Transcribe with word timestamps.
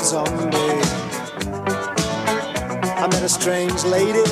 Full 0.00 0.26
I 3.02 3.06
met 3.10 3.22
a 3.22 3.28
strange 3.28 3.84
lady, 3.84 4.24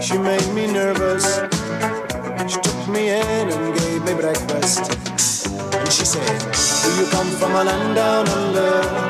she 0.00 0.18
made 0.18 0.46
me 0.54 0.66
nervous. 0.66 1.40
She 2.50 2.60
took 2.60 2.88
me 2.88 3.08
in 3.08 3.48
and 3.48 3.78
gave 3.78 4.04
me 4.04 4.14
breakfast. 4.14 4.92
And 5.74 5.92
she 5.92 6.04
said, 6.04 6.40
do 6.84 7.02
you 7.02 7.10
come 7.10 7.30
from 7.38 7.52
a 7.52 7.64
land 7.64 7.94
down 7.94 8.28
under 8.28 9.09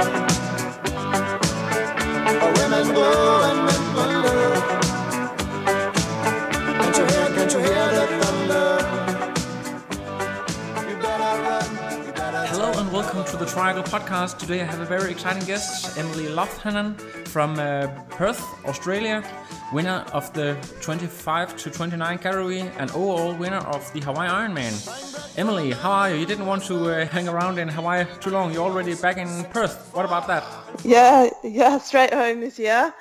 Triangle 13.51 13.83
Podcast. 13.83 14.39
Today 14.39 14.61
I 14.61 14.65
have 14.65 14.79
a 14.79 14.85
very 14.85 15.11
exciting 15.11 15.45
guest, 15.45 15.99
Emily 15.99 16.27
Loughnan 16.27 16.97
from 17.27 17.59
uh, 17.59 17.89
Perth, 18.09 18.41
Australia, 18.65 19.25
winner 19.73 20.05
of 20.13 20.33
the 20.35 20.57
25 20.83 21.57
to 21.57 21.71
29 21.71 22.19
category 22.19 22.61
and 22.61 22.91
overall 22.93 23.35
winner 23.35 23.59
of 23.67 23.93
the 23.93 24.01
Hawaii 24.03 24.29
Ironman. 24.29 25.37
Emily, 25.37 25.73
how 25.73 25.91
are 25.91 26.11
you? 26.11 26.21
You 26.21 26.27
didn't 26.27 26.47
want 26.47 26.63
to 26.67 26.91
uh, 26.91 27.07
hang 27.07 27.27
around 27.27 27.59
in 27.59 27.69
Hawaii 27.69 28.05
too 28.21 28.31
long. 28.31 28.53
You're 28.53 28.63
already 28.63 28.95
back 28.95 29.17
in 29.17 29.45
Perth. 29.47 29.91
What 29.95 30.05
about 30.05 30.29
that? 30.29 30.45
Yeah, 30.85 31.31
yeah, 31.43 31.79
straight 31.79 32.15
home 32.15 32.39
this 32.41 32.57
year. 32.57 32.95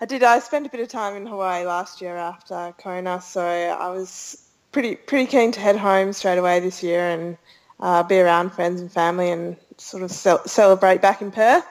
I 0.00 0.06
did. 0.06 0.22
I 0.22 0.38
spent 0.38 0.66
a 0.66 0.70
bit 0.70 0.80
of 0.80 0.88
time 0.88 1.16
in 1.16 1.26
Hawaii 1.26 1.66
last 1.66 2.00
year 2.00 2.16
after 2.16 2.72
Kona, 2.78 3.20
so 3.20 3.42
I 3.42 3.88
was 3.90 4.40
pretty 4.70 4.94
pretty 4.94 5.26
keen 5.26 5.50
to 5.50 5.58
head 5.58 5.76
home 5.76 6.12
straight 6.12 6.38
away 6.38 6.60
this 6.60 6.80
year 6.80 7.10
and 7.10 7.36
uh, 7.80 8.02
be 8.02 8.20
around 8.20 8.50
friends 8.50 8.80
and 8.80 8.92
family 8.92 9.30
and 9.30 9.56
sort 9.78 10.02
of 10.02 10.10
cel- 10.10 10.46
celebrate 10.46 11.00
back 11.00 11.22
in 11.22 11.30
Perth. 11.30 11.66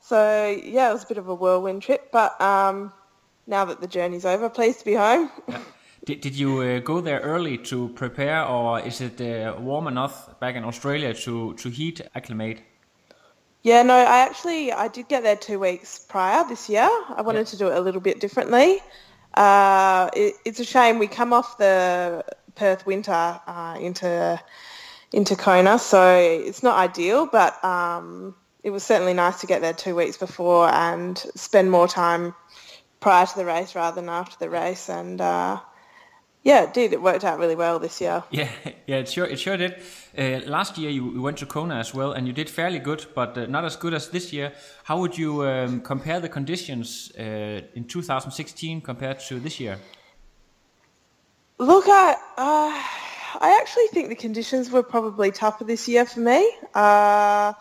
So 0.00 0.58
yeah, 0.64 0.90
it 0.90 0.92
was 0.92 1.04
a 1.04 1.06
bit 1.06 1.18
of 1.18 1.28
a 1.28 1.34
whirlwind 1.34 1.82
trip, 1.82 2.10
but 2.10 2.40
um, 2.40 2.92
now 3.46 3.66
that 3.66 3.80
the 3.80 3.86
journey's 3.86 4.24
over, 4.24 4.48
pleased 4.48 4.80
to 4.80 4.84
be 4.84 4.94
home. 4.94 5.30
Did, 6.06 6.22
did 6.22 6.34
you 6.34 6.62
uh, 6.62 6.78
go 6.78 7.02
there 7.02 7.20
early 7.20 7.58
to 7.58 7.90
prepare 7.90 8.42
or 8.46 8.80
is 8.80 9.02
it 9.02 9.20
uh, 9.20 9.54
warm 9.60 9.86
enough 9.86 10.40
back 10.40 10.54
in 10.54 10.64
Australia 10.64 11.12
to, 11.12 11.52
to 11.52 11.68
heat 11.68 12.00
acclimate? 12.14 12.62
Yeah, 13.62 13.82
no, 13.82 13.94
I 13.94 14.20
actually 14.20 14.72
I 14.72 14.88
did 14.88 15.08
get 15.08 15.22
there 15.22 15.36
two 15.36 15.58
weeks 15.58 15.98
prior 15.98 16.48
this 16.48 16.70
year. 16.70 16.88
I 17.14 17.20
wanted 17.20 17.46
to 17.48 17.58
do 17.58 17.66
it 17.66 17.76
a 17.76 17.80
little 17.82 18.00
bit 18.00 18.18
differently. 18.18 18.80
Uh, 19.34 20.08
it, 20.14 20.36
it's 20.46 20.58
a 20.58 20.64
shame 20.64 20.98
we 20.98 21.06
come 21.06 21.34
off 21.34 21.58
the 21.58 22.24
Perth 22.54 22.86
winter 22.86 23.40
uh, 23.46 23.76
into 23.78 24.40
into 25.12 25.36
Kona, 25.36 25.78
so 25.78 26.16
it's 26.18 26.62
not 26.62 26.76
ideal. 26.76 27.26
But 27.26 27.62
um, 27.64 28.34
it 28.62 28.70
was 28.70 28.82
certainly 28.82 29.14
nice 29.14 29.40
to 29.40 29.46
get 29.46 29.60
there 29.62 29.72
two 29.72 29.94
weeks 29.94 30.16
before 30.16 30.68
and 30.68 31.18
spend 31.34 31.70
more 31.70 31.88
time 31.88 32.34
prior 33.00 33.26
to 33.26 33.36
the 33.36 33.44
race 33.44 33.74
rather 33.74 34.00
than 34.00 34.08
after 34.08 34.36
the 34.38 34.50
race. 34.50 34.88
And 34.88 35.20
uh, 35.20 35.60
yeah, 36.42 36.62
it 36.64 36.74
did. 36.74 36.92
It 36.92 37.02
worked 37.02 37.24
out 37.24 37.38
really 37.38 37.56
well 37.56 37.78
this 37.78 38.00
year. 38.00 38.22
Yeah, 38.30 38.48
yeah, 38.86 38.96
it 38.96 39.08
sure 39.08 39.26
it 39.26 39.38
sure 39.38 39.56
did. 39.56 39.76
Uh, 40.16 40.40
last 40.46 40.78
year 40.78 40.90
you, 40.90 41.12
you 41.12 41.22
went 41.22 41.38
to 41.38 41.46
Kona 41.46 41.76
as 41.76 41.94
well, 41.94 42.12
and 42.12 42.26
you 42.26 42.32
did 42.32 42.48
fairly 42.48 42.78
good, 42.78 43.06
but 43.14 43.36
uh, 43.36 43.46
not 43.46 43.64
as 43.64 43.76
good 43.76 43.94
as 43.94 44.08
this 44.08 44.32
year. 44.32 44.52
How 44.84 44.98
would 44.98 45.18
you 45.18 45.44
um, 45.44 45.80
compare 45.80 46.20
the 46.20 46.28
conditions 46.28 47.12
uh, 47.18 47.60
in 47.74 47.84
2016 47.84 48.80
compared 48.80 49.20
to 49.20 49.40
this 49.40 49.60
year? 49.60 49.78
Look, 51.58 51.84
I, 51.88 52.16
uh, 52.38 53.09
I 53.38 53.58
actually 53.60 53.86
think 53.88 54.08
the 54.08 54.16
conditions 54.16 54.70
were 54.70 54.82
probably 54.82 55.30
tougher 55.30 55.64
this 55.64 55.88
year 55.88 56.04
for 56.04 56.20
me. 56.20 56.50
Uh, 56.74 57.52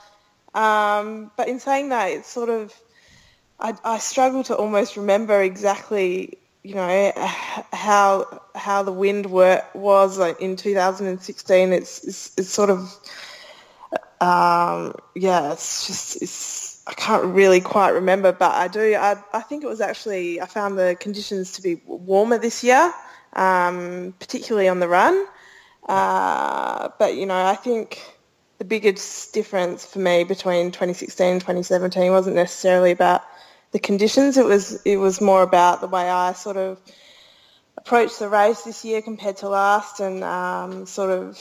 um, 0.54 1.32
but 1.38 1.48
in 1.48 1.60
saying 1.60 1.90
that, 1.90 2.12
it's 2.12 2.28
sort 2.28 2.50
of, 2.50 2.74
I, 3.60 3.76
I 3.84 3.98
struggle 4.00 4.44
to 4.46 4.56
almost 4.56 4.98
remember 4.98 5.42
exactly, 5.42 6.38
you 6.64 6.76
know, 6.76 7.12
how 7.16 8.42
how 8.56 8.84
the 8.84 8.92
wind 8.92 9.28
were, 9.28 9.64
was 9.74 10.18
like 10.18 10.42
in 10.42 10.56
2016. 10.56 11.74
It's, 11.74 12.04
it's, 12.04 12.38
it's 12.38 12.50
sort 12.50 12.70
of, 12.70 12.80
um, 14.22 14.96
yeah, 15.16 15.54
it's 15.54 15.88
just, 15.88 16.22
it's, 16.22 16.84
I 16.88 16.94
can't 16.94 17.26
really 17.26 17.62
quite 17.62 17.92
remember, 17.92 18.32
but 18.32 18.52
I 18.52 18.68
do, 18.68 18.96
I, 18.96 19.22
I 19.32 19.42
think 19.42 19.64
it 19.64 19.68
was 19.68 19.82
actually, 19.82 20.42
I 20.42 20.48
found 20.48 20.78
the 20.80 20.98
conditions 21.00 21.54
to 21.54 21.62
be 21.62 21.80
warmer 21.86 22.40
this 22.40 22.64
year, 22.64 22.92
um, 23.34 24.16
particularly 24.20 24.68
on 24.68 24.80
the 24.80 24.88
run. 24.88 25.26
Uh, 25.90 26.90
but, 27.00 27.16
you 27.16 27.26
know, 27.26 27.46
I 27.46 27.56
think 27.56 28.00
the 28.60 28.66
biggest 28.66 29.34
difference 29.34 29.86
for 29.86 30.00
me 30.00 30.24
between 30.24 30.72
2016 30.72 31.28
and 31.28 31.42
2017 31.42 32.12
wasn't 32.12 32.36
necessarily 32.36 32.92
about 32.92 33.24
the 33.72 33.80
conditions. 33.80 34.38
It 34.38 34.46
was, 34.46 34.82
it 34.86 34.98
was 34.98 35.20
more 35.22 35.44
about 35.44 35.82
the 35.82 35.88
way 35.88 36.10
I 36.10 36.34
sort 36.34 36.58
of 36.58 36.80
approached 37.78 38.20
the 38.20 38.30
race 38.30 38.62
this 38.64 38.84
year 38.86 39.02
compared 39.02 39.38
to 39.38 39.50
last 39.50 40.00
and 40.00 40.24
um, 40.24 40.86
sort 40.86 41.10
of 41.10 41.40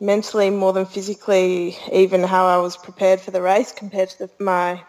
mentally 0.00 0.50
more 0.50 0.72
than 0.72 0.86
physically 0.86 1.76
even 1.92 2.22
how 2.22 2.46
I 2.46 2.58
was 2.58 2.76
prepared 2.76 3.20
for 3.20 3.30
the 3.30 3.42
race 3.42 3.72
compared 3.72 4.10
to 4.10 4.18
the, 4.18 4.30
my 4.38 4.82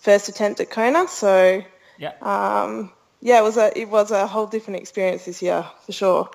first 0.00 0.28
attempt 0.28 0.60
at 0.60 0.70
Kona. 0.70 1.08
So 1.08 1.62
Yeah. 1.98 2.12
um, 2.22 2.92
yeah, 3.20 3.38
it 3.38 3.42
was 3.42 3.56
a 3.56 3.76
it 3.78 3.88
was 3.88 4.10
a 4.10 4.26
whole 4.26 4.46
different 4.46 4.80
experience 4.80 5.24
this 5.24 5.42
year 5.42 5.66
for 5.84 5.92
sure. 5.92 6.30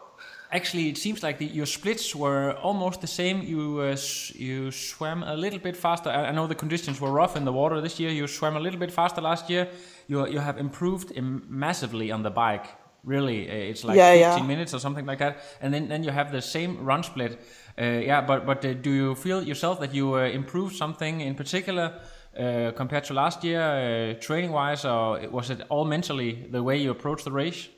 Actually, 0.54 0.90
it 0.90 0.98
seems 0.98 1.24
like 1.24 1.40
the, 1.40 1.46
your 1.46 1.66
splits 1.66 2.16
were 2.16 2.54
almost 2.62 3.02
the 3.02 3.08
same. 3.08 3.42
You 3.42 3.80
uh, 3.82 3.98
you 4.36 4.72
swam 4.72 5.24
a 5.24 5.36
little 5.36 5.60
bit 5.60 5.76
faster. 5.76 6.10
I, 6.12 6.28
I 6.28 6.32
know 6.32 6.48
the 6.48 6.56
conditions 6.56 7.02
were 7.02 7.12
rough 7.12 7.36
in 7.36 7.44
the 7.46 7.52
water 7.52 7.82
this 7.82 8.00
year. 8.00 8.12
You 8.12 8.28
swam 8.28 8.56
a 8.56 8.60
little 8.60 8.80
bit 8.80 8.92
faster 8.92 9.22
last 9.22 9.50
year. 9.50 9.68
You 10.08 10.28
you 10.28 10.40
have 10.40 10.60
improved 10.60 11.12
im- 11.16 11.44
massively 11.50 12.12
on 12.12 12.22
the 12.24 12.30
bike. 12.30 12.68
Really, 13.04 13.50
uh, 13.50 13.72
it's 13.72 13.84
like 13.84 13.98
Yeah, 13.98 14.14
15 14.14 14.20
yeah. 14.22 14.48
minutes 14.48 14.74
or 14.74 14.80
something 14.80 15.06
like 15.10 15.18
that. 15.20 15.38
And 15.62 15.74
then, 15.74 15.88
then 15.90 16.04
you 16.04 16.12
have 16.12 16.32
the 16.32 16.42
same 16.42 16.78
run 16.86 17.04
split. 17.04 17.32
Uh, 17.78 17.84
yeah, 18.06 18.22
but 18.22 18.46
but 18.46 18.64
uh, 18.66 18.74
do 18.74 18.92
you 18.92 19.16
feel 19.16 19.42
yourself 19.44 19.80
that 19.80 19.94
you 19.94 20.14
uh, 20.16 20.20
improved 20.34 20.76
something 20.76 21.22
in 21.22 21.36
particular 21.36 21.92
uh, 22.40 22.72
compared 22.76 23.04
to 23.06 23.14
last 23.14 23.44
year, 23.44 23.62
uh, 23.62 24.14
training 24.22 24.52
wise, 24.54 24.86
or 24.86 25.20
was 25.32 25.50
it 25.50 25.62
all 25.70 25.86
mentally 25.86 26.48
the 26.52 26.62
way 26.62 26.78
you 26.78 26.92
approached 26.92 27.26
the 27.26 27.32
race? 27.32 27.70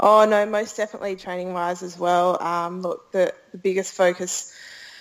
Oh 0.00 0.24
no, 0.24 0.46
most 0.46 0.76
definitely 0.76 1.16
training 1.16 1.52
wise 1.52 1.82
as 1.82 1.98
well. 1.98 2.40
Um, 2.40 2.82
look, 2.82 3.10
the, 3.10 3.34
the 3.50 3.58
biggest 3.58 3.94
focus 3.94 4.54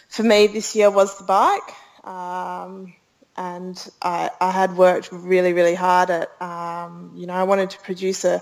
for 0.10 0.24
me 0.24 0.48
this 0.48 0.76
year 0.76 0.90
was 0.90 1.18
the 1.18 1.24
bike, 1.24 2.08
um, 2.08 2.94
and 3.36 3.90
I, 4.02 4.32
I 4.42 4.50
had 4.50 4.76
worked 4.76 5.12
really 5.12 5.54
really 5.54 5.76
hard 5.76 6.10
at. 6.10 6.42
Um, 6.42 7.12
you 7.16 7.28
know, 7.28 7.34
I 7.34 7.44
wanted 7.44 7.70
to 7.72 7.80
produce 7.80 8.26
a, 8.26 8.42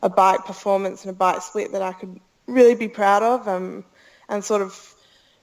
a 0.00 0.08
bike 0.08 0.44
performance 0.44 1.04
and 1.04 1.10
a 1.10 1.16
bike 1.16 1.42
split 1.42 1.72
that 1.72 1.82
I 1.82 1.92
could 1.92 2.20
really 2.46 2.76
be 2.76 2.88
proud 2.88 3.24
of, 3.24 3.48
um, 3.48 3.84
and 4.28 4.44
sort 4.44 4.62
of 4.62 4.94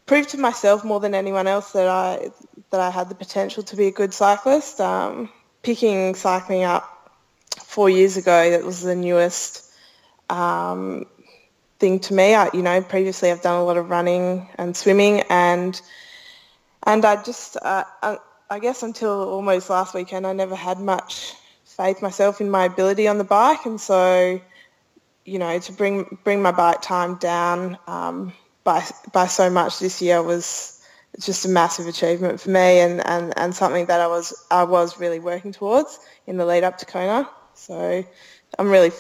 prove 0.06 0.28
to 0.28 0.38
myself 0.38 0.86
more 0.86 1.02
than 1.02 1.14
anyone 1.16 1.48
else 1.48 1.74
that 1.74 1.88
I 1.88 2.30
that 2.70 2.80
I 2.80 2.92
had 2.92 3.10
the 3.10 3.16
potential 3.16 3.64
to 3.64 3.76
be 3.76 3.88
a 3.88 3.92
good 3.92 4.14
cyclist. 4.14 4.80
Um, 4.80 5.30
picking 5.64 6.16
cycling 6.16 6.64
up 6.64 7.12
four 7.62 7.90
years 7.90 8.16
ago, 8.16 8.52
that 8.52 8.64
was 8.64 8.82
the 8.82 8.96
newest 8.96 9.65
um, 10.30 11.06
thing 11.80 12.00
to 12.00 12.14
me. 12.14 12.36
I, 12.36 12.50
you 12.54 12.62
know, 12.62 12.82
previously 12.82 13.32
I've 13.32 13.42
done 13.42 13.60
a 13.60 13.64
lot 13.64 13.78
of 13.78 13.90
running 13.90 14.48
and 14.58 14.76
swimming, 14.76 15.22
and 15.30 15.80
and 16.84 17.04
I 17.04 17.22
just, 17.24 17.58
uh, 17.58 17.84
I, 18.02 18.18
I 18.50 18.60
guess 18.60 18.84
until 18.84 19.30
almost 19.30 19.70
last 19.70 19.94
weekend, 19.94 20.28
I 20.28 20.34
never 20.34 20.56
had 20.56 20.80
much 20.80 21.34
faith 21.64 22.02
myself 22.02 22.42
in 22.42 22.50
my 22.50 22.66
ability 22.66 23.08
on 23.08 23.18
the 23.18 23.24
bike, 23.24 23.66
and 23.66 23.82
so, 23.82 24.40
you 25.26 25.40
know, 25.40 25.60
to 25.60 25.74
bring 25.74 26.18
bring 26.24 26.42
my 26.42 26.52
bike 26.52 26.82
time 26.82 27.16
down 27.16 27.78
um, 27.88 28.34
by 28.64 28.86
by 29.12 29.28
so 29.28 29.50
much 29.50 29.80
this 29.80 30.02
year 30.02 30.22
was 30.22 30.72
just 31.20 31.46
a 31.46 31.50
massive 31.50 31.88
achievement 31.88 32.42
for 32.42 32.50
me, 32.50 32.80
and, 32.80 33.06
and, 33.06 33.34
and 33.38 33.56
something 33.56 33.86
that 33.86 34.02
I 34.02 34.08
was 34.08 34.46
I 34.52 34.64
was 34.64 35.00
really 35.00 35.20
working 35.20 35.54
towards 35.54 36.00
in 36.28 36.38
the 36.38 36.46
lead 36.46 36.64
up 36.64 36.78
to 36.80 36.86
Kona. 36.86 37.30
So 37.54 38.04
I'm 38.60 38.70
really 38.70 38.92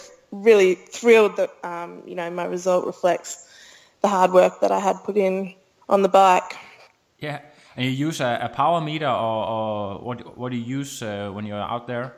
really 0.43 0.75
thrilled 0.75 1.37
that 1.37 1.51
um, 1.63 2.03
you 2.05 2.15
know 2.15 2.29
my 2.29 2.45
result 2.45 2.85
reflects 2.85 3.47
the 4.01 4.07
hard 4.07 4.31
work 4.31 4.61
that 4.61 4.71
I 4.71 4.79
had 4.79 5.03
put 5.03 5.17
in 5.17 5.53
on 5.89 6.01
the 6.01 6.09
bike. 6.09 6.57
Yeah, 7.19 7.39
and 7.75 7.85
you 7.85 7.91
use 7.91 8.19
a, 8.21 8.39
a 8.41 8.49
power 8.49 8.81
meter, 8.81 9.07
or, 9.07 9.47
or 9.47 9.99
what? 9.99 10.37
What 10.37 10.51
do 10.51 10.57
you 10.57 10.77
use 10.79 11.01
uh, 11.01 11.29
when 11.31 11.45
you're 11.45 11.57
out 11.57 11.87
there? 11.87 12.13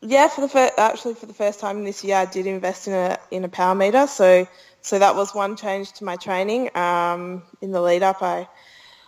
Yeah, 0.00 0.28
for 0.28 0.42
the 0.42 0.48
fir- 0.48 0.70
actually 0.78 1.14
for 1.14 1.26
the 1.26 1.34
first 1.34 1.58
time 1.58 1.84
this 1.84 2.04
year, 2.04 2.16
I 2.16 2.26
did 2.26 2.46
invest 2.46 2.86
in 2.86 2.94
a 2.94 3.18
in 3.30 3.44
a 3.44 3.48
power 3.48 3.74
meter. 3.74 4.06
So 4.06 4.46
so 4.80 4.98
that 4.98 5.16
was 5.16 5.34
one 5.34 5.56
change 5.56 5.92
to 5.94 6.04
my 6.04 6.16
training. 6.16 6.76
Um, 6.76 7.42
in 7.60 7.72
the 7.72 7.80
lead 7.80 8.02
up, 8.02 8.22
I 8.22 8.48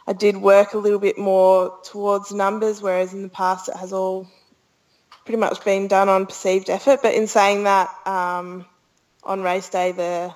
I 0.07 0.13
did 0.13 0.37
work 0.37 0.75
a 0.75 0.79
little 0.79 0.99
bit 0.99 1.19
more 1.19 1.79
towards 1.85 2.33
numbers, 2.33 2.83
whereas 2.83 3.15
in 3.15 3.23
the 3.23 3.29
past 3.29 3.69
it 3.69 3.77
has 3.77 3.93
all 3.93 4.27
pretty 5.31 5.41
much 5.41 5.65
been 5.65 5.87
done 5.87 6.09
on 6.09 6.27
perceived 6.27 6.69
effort. 6.69 7.03
But 7.03 7.15
in 7.15 7.29
saying 7.29 7.63
that, 7.63 7.89
um, 8.05 8.67
on 9.23 9.43
race 9.43 9.69
day, 9.69 9.93
the 9.93 10.35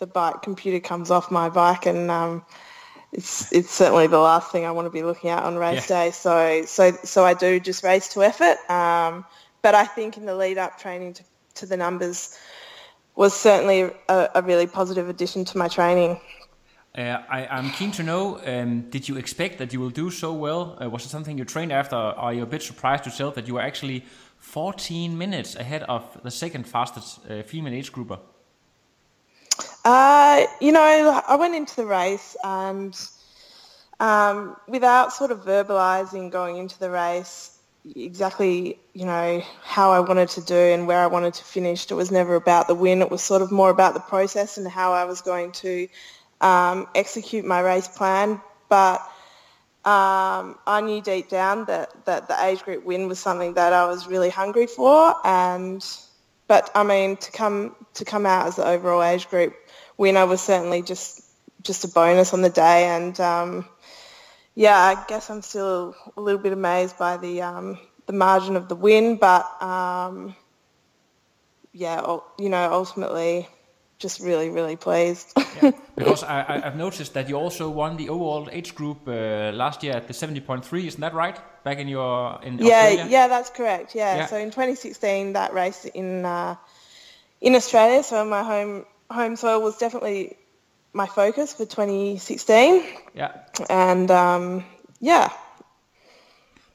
the 0.00 0.06
bike 0.08 0.42
computer 0.42 0.80
comes 0.80 1.12
off 1.12 1.30
my 1.30 1.48
bike, 1.48 1.86
and 1.86 2.10
um, 2.10 2.44
it's 3.12 3.52
it's 3.52 3.70
certainly 3.70 4.08
the 4.08 4.18
last 4.18 4.50
thing 4.50 4.64
I 4.64 4.72
want 4.72 4.86
to 4.86 4.90
be 4.90 5.04
looking 5.04 5.30
at 5.30 5.44
on 5.44 5.56
race 5.56 5.88
Yeah. 5.88 6.06
day. 6.06 6.10
So 6.10 6.64
so 6.64 6.90
so 7.04 7.24
I 7.24 7.34
do 7.34 7.60
just 7.60 7.84
race 7.84 8.08
to 8.14 8.24
effort. 8.24 8.58
Um, 8.68 9.24
but 9.62 9.76
I 9.76 9.84
think 9.84 10.16
in 10.16 10.26
the 10.26 10.34
lead 10.34 10.58
up 10.58 10.76
training 10.76 11.14
to, 11.14 11.22
to 11.54 11.66
the 11.66 11.76
numbers 11.76 12.36
was 13.14 13.32
certainly 13.32 13.92
a, 14.08 14.28
a 14.34 14.42
really 14.42 14.66
positive 14.66 15.08
addition 15.08 15.44
to 15.44 15.58
my 15.58 15.68
training. 15.68 16.18
Uh, 16.94 17.22
I, 17.30 17.46
I'm 17.46 17.70
keen 17.70 17.90
to 17.92 18.02
know, 18.02 18.38
um, 18.44 18.90
did 18.90 19.08
you 19.08 19.16
expect 19.16 19.56
that 19.58 19.72
you 19.72 19.80
will 19.80 19.90
do 19.90 20.10
so 20.10 20.34
well? 20.34 20.76
Uh, 20.78 20.90
was 20.90 21.06
it 21.06 21.08
something 21.08 21.38
you 21.38 21.44
trained 21.46 21.72
after? 21.72 21.96
Are 21.96 22.34
you 22.34 22.42
a 22.42 22.46
bit 22.46 22.62
surprised 22.62 23.06
yourself 23.06 23.34
that 23.36 23.48
you 23.48 23.54
were 23.54 23.62
actually 23.62 24.04
14 24.42 25.16
minutes 25.16 25.54
ahead 25.54 25.82
of 25.84 26.20
the 26.22 26.30
second 26.30 26.66
fastest 26.66 27.20
uh, 27.30 27.42
female 27.42 27.72
age 27.72 27.92
grouper? 27.92 28.18
Uh, 29.84 30.44
you 30.60 30.72
know, 30.72 31.22
I 31.26 31.36
went 31.36 31.54
into 31.54 31.76
the 31.76 31.86
race 31.86 32.36
and 32.44 32.94
um, 34.00 34.56
without 34.68 35.12
sort 35.12 35.30
of 35.30 35.44
verbalising 35.44 36.30
going 36.30 36.56
into 36.58 36.78
the 36.78 36.90
race 36.90 37.58
exactly, 37.96 38.78
you 38.92 39.04
know, 39.04 39.42
how 39.62 39.92
I 39.92 40.00
wanted 40.00 40.28
to 40.30 40.40
do 40.40 40.54
and 40.54 40.86
where 40.86 40.98
I 40.98 41.06
wanted 41.06 41.34
to 41.34 41.44
finish. 41.44 41.90
It 41.90 41.94
was 41.94 42.10
never 42.10 42.34
about 42.34 42.68
the 42.68 42.74
win. 42.74 43.00
It 43.00 43.10
was 43.10 43.22
sort 43.22 43.42
of 43.42 43.50
more 43.50 43.70
about 43.70 43.94
the 43.94 44.00
process 44.00 44.58
and 44.58 44.66
how 44.68 44.92
I 44.92 45.04
was 45.04 45.20
going 45.20 45.52
to 45.52 45.88
um, 46.40 46.88
execute 46.94 47.44
my 47.44 47.60
race 47.60 47.88
plan. 47.88 48.40
But 48.68 49.02
um, 49.84 50.58
I 50.66 50.80
knew 50.80 51.00
deep 51.00 51.28
down 51.28 51.64
that, 51.64 52.04
that 52.04 52.28
the 52.28 52.44
age 52.44 52.62
group 52.62 52.84
win 52.84 53.08
was 53.08 53.18
something 53.18 53.54
that 53.54 53.72
I 53.72 53.86
was 53.86 54.06
really 54.06 54.30
hungry 54.30 54.66
for. 54.66 55.14
And 55.24 55.84
but 56.46 56.70
I 56.74 56.84
mean, 56.84 57.16
to 57.16 57.32
come 57.32 57.74
to 57.94 58.04
come 58.04 58.26
out 58.26 58.46
as 58.46 58.56
the 58.56 58.66
overall 58.66 59.02
age 59.02 59.28
group 59.28 59.54
winner 59.96 60.26
was 60.26 60.40
certainly 60.40 60.82
just 60.82 61.22
just 61.62 61.84
a 61.84 61.88
bonus 61.88 62.32
on 62.32 62.42
the 62.42 62.50
day. 62.50 62.84
And 62.84 63.18
um, 63.20 63.66
yeah, 64.54 64.76
I 64.78 65.04
guess 65.08 65.30
I'm 65.30 65.42
still 65.42 65.94
a 66.16 66.20
little 66.20 66.40
bit 66.40 66.52
amazed 66.52 66.98
by 66.98 67.16
the 67.16 67.42
um, 67.42 67.78
the 68.06 68.12
margin 68.12 68.56
of 68.56 68.68
the 68.68 68.76
win, 68.76 69.16
but 69.16 69.62
um, 69.62 70.36
yeah, 71.72 72.18
you 72.38 72.48
know, 72.48 72.72
ultimately, 72.72 73.48
just 74.02 74.20
really, 74.20 74.50
really 74.50 74.76
pleased. 74.76 75.32
Because 75.96 76.24
I, 76.24 76.60
I've 76.66 76.76
noticed 76.76 77.12
that 77.14 77.28
you 77.28 77.36
also 77.36 77.70
won 77.70 77.96
the 77.96 78.08
overall 78.08 78.48
age 78.50 78.74
group 78.74 79.06
uh, 79.06 79.52
last 79.52 79.82
year 79.82 79.94
at 79.96 80.06
the 80.06 80.14
70.3, 80.14 80.86
isn't 80.86 81.00
that 81.00 81.14
right? 81.14 81.38
Back 81.64 81.78
in 81.78 81.88
your 81.88 82.40
in 82.42 82.58
yeah, 82.58 82.74
Australia? 82.88 83.06
yeah, 83.10 83.28
that's 83.28 83.50
correct. 83.50 83.94
Yeah. 83.94 84.16
Yeah. 84.16 84.26
So 84.26 84.36
in 84.36 84.50
2016, 84.50 85.32
that 85.34 85.52
race 85.52 85.84
in 85.94 86.24
uh, 86.24 86.56
in 87.40 87.54
Australia, 87.54 88.02
so 88.02 88.24
my 88.24 88.42
home 88.42 88.84
home 89.10 89.36
soil 89.36 89.60
was 89.62 89.76
definitely 89.78 90.36
my 90.92 91.06
focus 91.06 91.52
for 91.54 91.64
2016, 91.66 92.82
Yeah. 93.14 93.32
and 93.70 94.10
um, 94.10 94.64
yeah, 95.00 95.30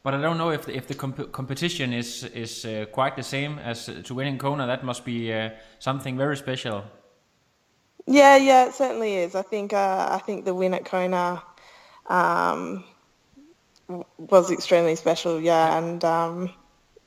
But 0.04 0.14
I 0.14 0.22
don't 0.22 0.38
know 0.38 0.52
if 0.52 0.66
the, 0.66 0.76
if 0.76 0.88
the 0.88 0.96
comp- 0.96 1.32
competition 1.32 1.94
is 1.94 2.24
is 2.24 2.66
uh, 2.66 2.86
quite 2.92 3.16
the 3.16 3.24
same 3.24 3.60
as 3.60 3.90
uh, 3.90 4.02
to 4.04 4.14
winning 4.16 4.38
Kona. 4.38 4.66
That 4.68 4.84
must 4.84 5.04
be 5.06 5.34
uh, 5.34 5.50
something 5.80 6.18
very 6.18 6.38
special. 6.38 6.84
Yeah, 8.08 8.38
yeah, 8.38 8.68
it 8.68 8.74
certainly 8.74 9.16
is. 9.16 9.36
I 9.36 9.42
think 9.42 9.74
uh, 9.74 10.08
I 10.10 10.20
think 10.20 10.46
the 10.46 10.56
win 10.56 10.74
at 10.74 10.86
Kona 10.86 11.44
um, 12.08 12.86
was 14.18 14.50
extremely 14.50 14.96
special. 14.96 15.42
Yeah, 15.42 15.78
and 15.78 16.04
um, 16.06 16.50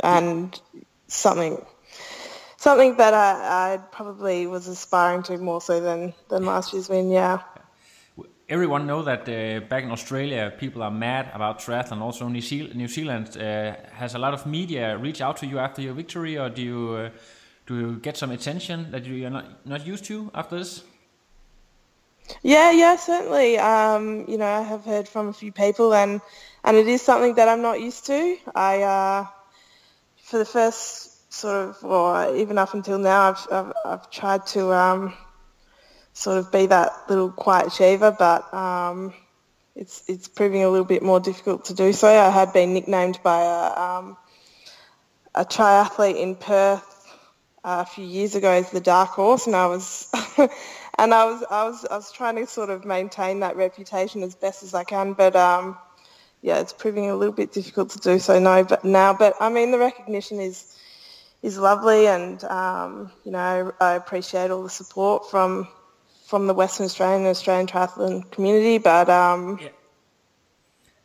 and 0.01 0.61
something 1.07 1.65
something 2.59 2.97
that 2.99 3.15
I, 3.15 3.75
I 3.75 3.77
probably 3.79 4.47
was 4.47 4.69
aspiring 4.69 5.23
to 5.25 5.39
more 5.39 5.63
so 5.63 5.81
than 5.81 6.13
than 6.29 6.45
last 6.45 6.75
year's 6.75 6.91
win. 6.91 7.11
Yeah. 7.11 7.41
Everyone 8.51 8.87
know 8.87 9.03
that 9.03 9.29
uh, 9.29 9.61
back 9.69 9.85
in 9.85 9.93
Australia, 9.93 10.53
people 10.59 10.83
are 10.83 10.91
mad 10.91 11.31
about 11.33 11.61
triathlon. 11.61 12.01
Also, 12.01 12.29
New, 12.29 12.43
New 12.75 12.89
Zealand 12.89 13.37
uh, 13.37 13.77
has 13.93 14.17
a 14.17 14.19
lot 14.19 14.35
of 14.35 14.45
media 14.45 14.99
reach 14.99 15.21
out 15.21 15.37
to 15.37 15.47
you 15.47 15.61
after 15.61 15.81
your 15.81 15.95
victory, 15.95 16.37
or 16.37 16.51
do 16.51 16.61
you 16.63 16.91
uh, 16.95 17.11
do 17.67 17.79
you 17.79 17.97
get 18.03 18.17
some 18.17 18.33
attention 18.33 18.91
that 18.91 19.07
you 19.07 19.25
are 19.27 19.31
not 19.31 19.65
not 19.65 19.87
used 19.87 20.05
to 20.05 20.31
after 20.35 20.59
this? 20.59 20.85
Yeah, 22.43 22.71
yeah, 22.73 22.97
certainly. 22.97 23.59
Um, 23.59 24.25
you 24.29 24.39
know, 24.39 24.47
I 24.47 24.63
have 24.63 24.85
heard 24.85 25.09
from 25.09 25.29
a 25.29 25.33
few 25.33 25.53
people, 25.53 25.95
and 25.95 26.21
and 26.65 26.77
it 26.77 26.87
is 26.89 27.03
something 27.03 27.35
that 27.35 27.49
I'm 27.49 27.63
not 27.63 27.81
used 27.81 28.07
to. 28.07 28.37
I, 28.55 28.83
uh, 28.83 29.27
for 30.23 30.39
the 30.39 30.45
first 30.45 31.33
sort 31.33 31.69
of, 31.71 31.85
or 31.85 32.37
even 32.37 32.59
up 32.59 32.75
until 32.75 32.99
now, 32.99 33.31
I've 33.31 33.47
I've, 33.53 33.73
I've 33.85 34.11
tried 34.11 34.47
to 34.49 34.73
um, 34.73 35.15
sort 36.13 36.39
of 36.39 36.53
be 36.53 36.67
that 36.67 36.93
little 37.09 37.31
quiet 37.31 37.69
achiever, 37.69 38.15
but 38.19 38.53
um, 38.55 39.13
it's 39.77 40.03
it's 40.09 40.29
proving 40.29 40.63
a 40.65 40.71
little 40.71 40.87
bit 40.87 41.03
more 41.03 41.21
difficult 41.21 41.67
to 41.67 41.75
do 41.75 41.93
so. 41.93 42.09
I 42.09 42.31
had 42.31 42.53
been 42.53 42.75
nicknamed 42.75 43.21
by 43.23 43.43
a 43.43 43.81
um, 43.81 44.17
a 45.35 45.45
triathlete 45.45 46.21
in 46.21 46.35
Perth 46.37 46.85
uh, 47.65 47.85
a 47.87 47.91
few 47.91 48.05
years 48.05 48.35
ago 48.35 48.51
as 48.51 48.71
the 48.71 48.81
dark 48.81 49.11
horse, 49.11 49.47
and 49.47 49.57
I 49.57 49.67
was 49.67 50.11
and 51.01 51.15
I 51.15 51.27
was 51.27 51.45
I 51.51 51.65
was 51.65 51.87
I 51.91 51.97
was 51.97 52.13
trying 52.13 52.37
to 52.37 52.47
sort 52.47 52.71
of 52.71 52.85
maintain 52.87 53.41
that 53.41 53.57
reputation 53.57 54.23
as 54.25 54.37
best 54.37 54.65
as 54.65 54.75
I 54.75 54.85
can, 54.85 55.15
but 55.15 55.37
um, 55.37 55.79
yeah, 56.43 56.61
it's 56.61 56.73
proving 56.75 57.11
a 57.11 57.17
little 57.17 57.35
bit 57.35 57.53
difficult 57.53 57.91
to 57.93 58.01
do 58.01 58.19
so 58.21 58.39
no, 58.41 58.65
but 58.65 58.85
now. 58.85 59.15
But 59.15 59.35
I 59.41 59.51
mean, 59.51 59.73
the 59.73 59.79
recognition 59.79 60.41
is 60.41 60.77
is 61.43 61.59
lovely, 61.59 62.07
and 62.09 62.43
um, 62.45 63.13
you 63.25 63.33
know, 63.33 63.73
I 63.81 63.95
appreciate 63.95 64.51
all 64.51 64.65
the 64.65 64.71
support 64.71 65.31
from 65.31 65.69
from 66.27 66.47
the 66.49 66.55
Western 66.55 66.87
Australian 66.87 67.23
and 67.23 67.31
Australian 67.31 67.67
triathlon 67.69 68.31
community, 68.33 68.79
but 68.79 69.11
um, 69.11 69.61
Yeah. 69.61 69.71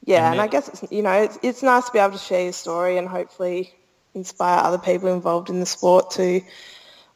yeah, 0.05 0.31
And 0.31 0.31
and 0.31 0.41
I 0.41 0.47
guess 0.47 0.69
it's 0.69 0.91
you 0.91 1.03
know 1.03 1.13
it's 1.23 1.39
it's 1.43 1.63
nice 1.63 1.85
to 1.87 1.93
be 1.93 1.99
able 1.99 2.13
to 2.13 2.19
share 2.19 2.43
your 2.43 2.53
story 2.53 2.97
and 2.97 3.07
hopefully 3.07 3.73
inspire 4.15 4.59
other 4.63 4.79
people 4.79 5.09
involved 5.09 5.49
in 5.49 5.59
the 5.61 5.67
sport 5.67 6.11
to 6.11 6.41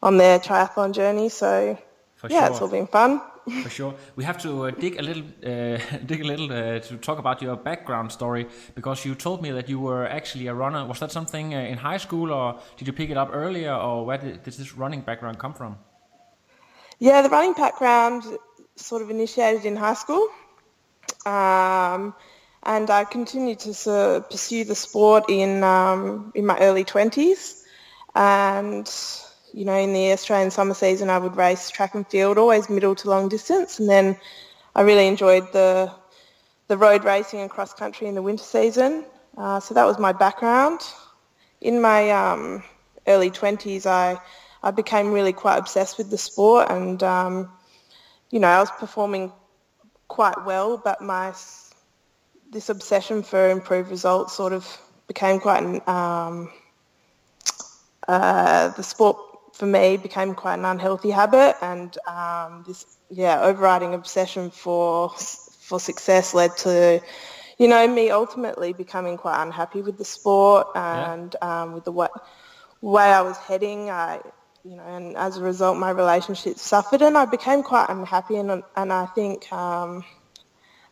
on 0.03 0.17
their 0.17 0.39
triathlon 0.39 0.93
journey. 0.93 1.29
So 1.29 1.77
For 2.19 2.27
yeah, 2.29 2.39
sure. 2.39 2.51
it's 2.51 2.61
all 2.61 2.67
been 2.67 2.87
fun. 2.87 3.21
For 3.63 3.69
sure, 3.69 3.95
we 4.17 4.25
have 4.25 4.37
to 4.39 4.65
uh, 4.65 4.71
dig 4.71 4.99
a 4.99 5.01
little, 5.01 5.23
uh, 5.41 5.79
dig 6.05 6.19
a 6.19 6.25
little 6.25 6.51
uh, 6.51 6.79
to 6.79 6.97
talk 6.97 7.17
about 7.17 7.41
your 7.41 7.55
background 7.55 8.11
story 8.11 8.45
because 8.75 9.05
you 9.05 9.15
told 9.15 9.41
me 9.41 9.51
that 9.51 9.69
you 9.69 9.79
were 9.79 10.05
actually 10.05 10.47
a 10.47 10.53
runner. 10.53 10.85
Was 10.85 10.99
that 10.99 11.13
something 11.13 11.55
uh, 11.55 11.59
in 11.59 11.77
high 11.77 11.95
school, 11.95 12.33
or 12.33 12.59
did 12.75 12.87
you 12.87 12.93
pick 12.93 13.09
it 13.09 13.15
up 13.15 13.29
earlier, 13.31 13.73
or 13.73 14.05
where 14.05 14.17
did, 14.17 14.43
did 14.43 14.53
this 14.53 14.75
running 14.75 14.99
background 14.99 15.39
come 15.39 15.53
from? 15.53 15.77
Yeah, 16.99 17.21
the 17.21 17.29
running 17.29 17.53
background 17.53 18.23
sort 18.75 19.01
of 19.01 19.09
initiated 19.09 19.63
in 19.63 19.77
high 19.77 19.93
school. 19.93 20.27
Um, 21.25 22.13
and 22.63 22.89
I 22.89 23.05
continued 23.05 23.59
to 23.59 24.25
pursue 24.29 24.65
the 24.65 24.75
sport 24.75 25.29
in 25.29 25.63
um, 25.63 26.33
in 26.35 26.45
my 26.45 26.59
early 26.59 26.83
20s. 26.83 27.63
And, 28.13 28.91
you 29.53 29.65
know, 29.65 29.75
in 29.75 29.93
the 29.93 30.11
Australian 30.11 30.51
summer 30.51 30.73
season, 30.73 31.09
I 31.09 31.17
would 31.17 31.35
race 31.35 31.69
track 31.69 31.95
and 31.95 32.07
field, 32.07 32.37
always 32.37 32.69
middle 32.69 32.95
to 32.95 33.09
long 33.09 33.29
distance. 33.29 33.79
And 33.79 33.89
then 33.89 34.17
I 34.75 34.81
really 34.81 35.07
enjoyed 35.07 35.51
the, 35.51 35.91
the 36.67 36.77
road 36.77 37.03
racing 37.03 37.41
and 37.41 37.49
cross 37.49 37.73
country 37.73 38.07
in 38.07 38.15
the 38.15 38.21
winter 38.21 38.43
season. 38.43 39.05
Uh, 39.37 39.59
so 39.59 39.73
that 39.73 39.85
was 39.85 39.97
my 39.99 40.11
background. 40.11 40.81
In 41.61 41.81
my 41.81 42.11
um, 42.11 42.63
early 43.07 43.31
20s, 43.31 43.85
I, 43.85 44.19
I 44.63 44.71
became 44.71 45.11
really 45.11 45.33
quite 45.33 45.57
obsessed 45.57 45.97
with 45.97 46.09
the 46.09 46.17
sport 46.17 46.69
and, 46.69 47.01
um, 47.03 47.51
you 48.29 48.39
know, 48.39 48.47
I 48.47 48.59
was 48.59 48.71
performing 48.71 49.31
quite 50.07 50.45
well, 50.45 50.77
but 50.77 51.01
my 51.01 51.33
this 52.51 52.69
obsession 52.69 53.21
for 53.21 53.49
improved 53.49 53.91
results 53.91 54.33
sort 54.33 54.53
of 54.53 54.65
became 55.07 55.39
quite 55.39 55.63
an, 55.63 55.81
um, 55.87 56.51
uh, 58.07 58.69
the 58.69 58.81
sport 58.81 59.17
for 59.59 59.65
me 59.65 59.97
became 59.97 60.33
quite 60.35 60.55
an 60.55 60.63
unhealthy 60.63 61.11
habit 61.11 61.53
and 61.61 61.97
um, 62.07 62.63
this 62.65 62.85
yeah 63.09 63.41
overriding 63.41 63.93
obsession 63.93 64.49
for 64.49 65.09
for 65.59 65.81
success 65.81 66.33
led 66.33 66.55
to 66.55 67.01
you 67.57 67.67
know 67.67 67.85
me 67.85 68.09
ultimately 68.09 68.71
becoming 68.71 69.17
quite 69.17 69.43
unhappy 69.43 69.81
with 69.81 69.97
the 69.97 70.05
sport 70.05 70.67
and 70.75 71.35
um, 71.41 71.73
with 71.73 71.83
the 71.83 71.91
way, 71.91 72.07
way 72.79 73.03
I 73.03 73.21
was 73.21 73.37
heading 73.37 73.89
I 73.89 74.21
you 74.63 74.75
know, 74.75 74.83
and 74.83 75.15
as 75.15 75.37
a 75.37 75.41
result, 75.41 75.77
my 75.77 75.89
relationship 75.89 76.57
suffered, 76.57 77.01
and 77.01 77.17
I 77.17 77.25
became 77.25 77.63
quite 77.63 77.87
unhappy, 77.89 78.35
and 78.35 78.61
and 78.75 78.93
I 78.93 79.05
think 79.05 79.51
um, 79.53 80.03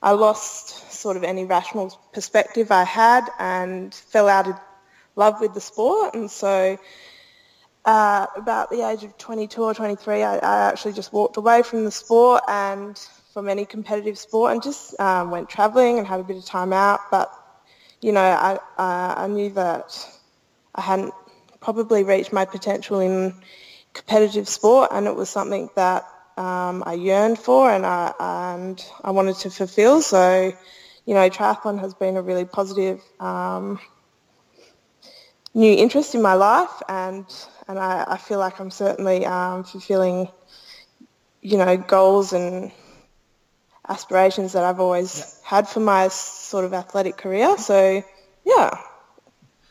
I 0.02 0.12
lost 0.12 0.94
sort 0.94 1.18
of 1.18 1.26
any 1.26 1.44
rational 1.44 1.98
perspective 2.14 2.72
I 2.72 2.86
had, 2.86 3.28
and 3.40 3.94
fell 3.94 4.30
out 4.30 4.48
of 4.48 4.56
love 5.18 5.42
with 5.42 5.54
the 5.54 5.62
sport, 5.62 6.16
and 6.16 6.32
so. 6.32 6.78
Uh, 7.88 8.28
about 8.36 8.70
the 8.70 8.86
age 8.86 9.06
of 9.06 9.18
22 9.18 9.64
or 9.64 9.74
23, 9.74 10.22
I, 10.22 10.36
I, 10.40 10.68
actually 10.68 10.92
just 10.92 11.14
walked 11.14 11.38
away 11.38 11.64
from 11.64 11.86
the 11.86 11.92
sport 11.92 12.44
and 12.50 13.00
from 13.32 13.48
any 13.48 13.64
competitive 13.64 14.18
sport 14.18 14.52
and 14.52 14.62
just 14.62 15.00
um, 15.00 15.32
went 15.32 15.48
travelling 15.48 15.98
and 15.98 16.06
had 16.06 16.20
a 16.20 16.24
bit 16.24 16.36
of 16.36 16.44
time 16.44 16.74
out. 16.74 17.00
But, 17.10 17.32
you 18.02 18.12
know, 18.12 18.20
I, 18.20 18.56
uh, 18.78 19.14
I 19.18 19.28
knew 19.28 19.52
that 19.52 20.06
I 20.76 20.82
hadn't 20.82 21.14
probably 21.62 22.04
reached 22.04 22.34
my 22.34 22.44
potential 22.44 23.00
in 23.00 23.34
competitive 23.94 24.50
sport, 24.50 24.90
and 24.92 25.08
it 25.08 25.16
was 25.16 25.30
something 25.30 25.70
that 25.78 26.04
um, 26.36 26.84
I 26.86 26.96
yearned 26.96 27.40
for 27.40 27.72
and 27.72 27.86
I, 27.86 28.14
and 28.20 28.86
I 29.02 29.12
wanted 29.12 29.38
to 29.38 29.50
fulfil. 29.50 30.02
So, 30.02 30.52
you 31.06 31.14
know, 31.14 31.30
triathlon 31.30 31.80
has 31.80 31.94
been 31.94 32.18
a 32.18 32.22
really 32.22 32.44
positive 32.44 33.02
um, 33.22 33.80
new 35.58 35.74
interest 35.74 36.14
in 36.16 36.22
my 36.22 36.36
life, 36.36 36.82
and 36.88 37.26
and 37.68 37.78
I, 37.80 38.06
I 38.08 38.18
feel 38.18 38.40
like 38.40 38.62
I'm 38.62 38.72
certainly 38.72 39.26
um, 39.26 39.64
fulfilling, 39.64 40.30
you 41.42 41.58
know, 41.58 41.76
goals 41.76 42.32
and 42.32 42.72
aspirations 43.90 44.54
that 44.54 44.64
I've 44.64 44.80
always 44.80 45.18
yeah. 45.18 45.50
had 45.58 45.68
for 45.68 45.82
my 45.82 46.08
sort 46.10 46.64
of 46.64 46.74
athletic 46.74 47.18
career. 47.18 47.58
So, 47.58 48.04
yeah. 48.46 48.70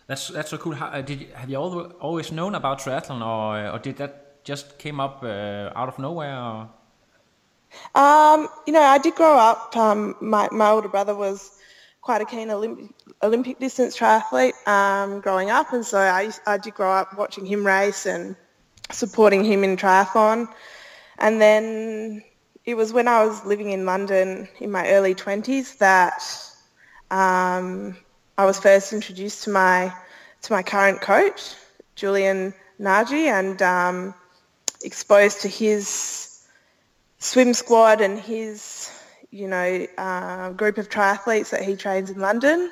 That's 0.09 0.29
that's 0.29 0.51
so 0.51 0.59
cool. 0.59 0.75
How, 0.75 0.87
uh, 0.87 1.01
did 1.01 1.21
you, 1.21 1.29
have 1.35 1.49
you 1.49 1.59
always 1.59 2.31
known 2.31 2.55
about 2.55 2.81
triathlon, 2.81 3.25
or 3.25 3.73
or 3.75 3.79
did 3.79 3.97
that 3.97 4.45
just 4.45 4.79
came 4.79 5.01
up 5.01 5.23
uh, 5.23 5.71
out 5.75 5.89
of 5.89 5.99
nowhere? 5.99 6.37
Or? 6.37 6.69
Um, 7.95 8.49
you 8.67 8.73
know, 8.73 8.83
I 8.83 8.99
did 8.99 9.15
grow 9.15 9.37
up. 9.37 9.77
Um, 9.77 10.17
my 10.21 10.49
my 10.53 10.71
older 10.71 10.89
brother 10.89 11.15
was 11.15 11.56
quite 12.07 12.23
a 12.23 12.25
keen 12.25 12.51
Olympic, 12.51 12.87
Olympic 13.21 13.59
distance 13.59 13.99
triathlete 13.99 14.55
um, 14.69 15.21
growing 15.21 15.51
up, 15.51 15.73
and 15.73 15.85
so 15.85 15.99
I 15.99 16.31
I 16.47 16.57
did 16.57 16.73
grow 16.75 16.93
up 16.93 17.19
watching 17.19 17.45
him 17.45 17.67
race 17.67 18.07
and 18.07 18.37
supporting 18.93 19.43
him 19.45 19.65
in 19.65 19.77
triathlon. 19.77 20.49
And 21.19 21.41
then 21.41 22.23
it 22.65 22.77
was 22.77 22.93
when 22.93 23.09
I 23.09 23.27
was 23.27 23.45
living 23.45 23.73
in 23.73 23.85
London 23.87 24.49
in 24.61 24.71
my 24.71 24.89
early 24.91 25.17
20s 25.17 25.79
that 25.79 26.23
um, 27.11 27.97
I 28.39 28.45
was 28.45 28.61
first 28.61 28.93
introduced 28.93 29.43
to 29.45 29.51
my 29.51 29.93
to 30.43 30.53
my 30.53 30.63
current 30.63 31.01
coach, 31.01 31.55
Julian 31.97 32.55
Nagy, 32.79 33.27
and 33.27 33.61
um, 33.63 34.15
exposed 34.85 35.41
to 35.41 35.49
his 35.49 36.47
swim 37.19 37.53
squad 37.53 38.01
and 38.01 38.17
his 38.17 38.96
you 39.31 39.49
know 39.49 39.87
uh, 39.99 40.51
group 40.51 40.79
of 40.79 40.89
triathletes 40.89 41.51
that 41.51 41.63
he 41.63 41.77
trains 41.77 42.11
in 42.11 42.21
London. 42.21 42.71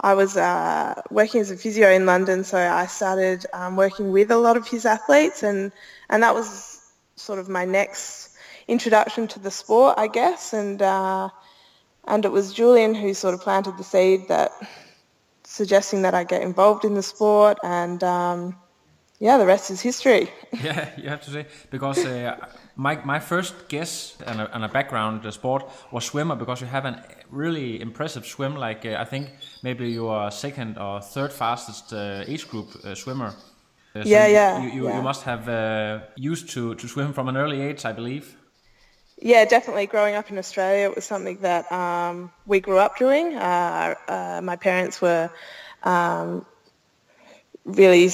I 0.00 0.14
was 0.14 0.36
uh, 0.36 1.02
working 1.10 1.40
as 1.40 1.50
a 1.50 1.56
physio 1.56 1.90
in 1.90 2.06
London, 2.06 2.44
so 2.44 2.56
I 2.56 2.86
started 2.86 3.44
um, 3.52 3.74
working 3.74 4.12
with 4.12 4.30
a 4.30 4.36
lot 4.36 4.56
of 4.56 4.66
his 4.68 4.86
athletes, 4.86 5.42
and 5.42 5.72
and 6.08 6.22
that 6.22 6.34
was 6.34 6.80
sort 7.16 7.38
of 7.38 7.48
my 7.48 7.64
next 7.64 8.36
introduction 8.68 9.26
to 9.28 9.40
the 9.40 9.50
sport, 9.50 9.94
I 9.98 10.06
guess, 10.06 10.52
and 10.52 10.80
uh, 10.80 11.30
and 12.06 12.24
it 12.24 12.30
was 12.30 12.52
Julian 12.52 12.94
who 12.94 13.12
sort 13.12 13.34
of 13.34 13.40
planted 13.40 13.76
the 13.76 13.84
seed 13.84 14.28
that 14.28 14.52
suggesting 15.44 16.02
that 16.02 16.14
I 16.14 16.24
get 16.24 16.42
involved 16.42 16.84
in 16.84 16.94
the 16.94 17.02
sport, 17.02 17.58
and 17.64 18.02
um, 18.04 18.56
yeah, 19.20 19.38
the 19.38 19.46
rest 19.46 19.70
is 19.70 19.80
history. 19.80 20.30
yeah, 20.62 20.90
you 20.96 21.08
have 21.08 21.20
to 21.22 21.30
say 21.30 21.46
because 21.70 22.04
uh, 22.04 22.36
my 22.76 22.96
my 23.04 23.20
first 23.20 23.68
guess 23.68 24.16
and 24.26 24.40
a, 24.40 24.54
and 24.54 24.64
a 24.64 24.68
background 24.68 25.26
uh, 25.26 25.30
sport 25.30 25.64
was 25.92 26.04
swimmer 26.04 26.36
because 26.36 26.60
you 26.60 26.66
have 26.66 26.84
a 26.84 27.02
really 27.30 27.80
impressive 27.80 28.26
swim. 28.26 28.56
Like 28.56 28.86
uh, 28.86 28.96
I 29.00 29.04
think 29.04 29.30
maybe 29.62 29.90
you 29.90 30.08
are 30.08 30.30
second 30.30 30.78
or 30.78 31.00
third 31.00 31.32
fastest 31.32 31.92
uh, 31.92 32.24
age 32.26 32.48
group 32.48 32.68
uh, 32.84 32.94
swimmer. 32.94 33.34
Uh, 33.94 34.02
so 34.02 34.08
yeah, 34.08 34.26
yeah 34.26 34.62
you, 34.62 34.70
you, 34.70 34.88
yeah. 34.88 34.96
you 34.96 35.02
must 35.02 35.24
have 35.24 36.02
used 36.16 36.50
to, 36.50 36.74
to 36.74 36.88
swim 36.88 37.12
from 37.12 37.28
an 37.28 37.36
early 37.36 37.60
age, 37.60 37.84
I 37.84 37.92
believe. 37.92 38.36
Yeah, 39.20 39.44
definitely. 39.44 39.86
Growing 39.86 40.14
up 40.14 40.30
in 40.30 40.38
Australia, 40.38 40.88
it 40.90 40.94
was 40.94 41.04
something 41.04 41.38
that 41.38 41.70
um, 41.72 42.30
we 42.46 42.60
grew 42.60 42.78
up 42.78 42.98
doing. 42.98 43.34
Uh, 43.34 43.94
uh, 44.06 44.40
my 44.42 44.56
parents 44.56 45.00
were 45.00 45.30
um, 45.82 46.46
really, 47.64 48.08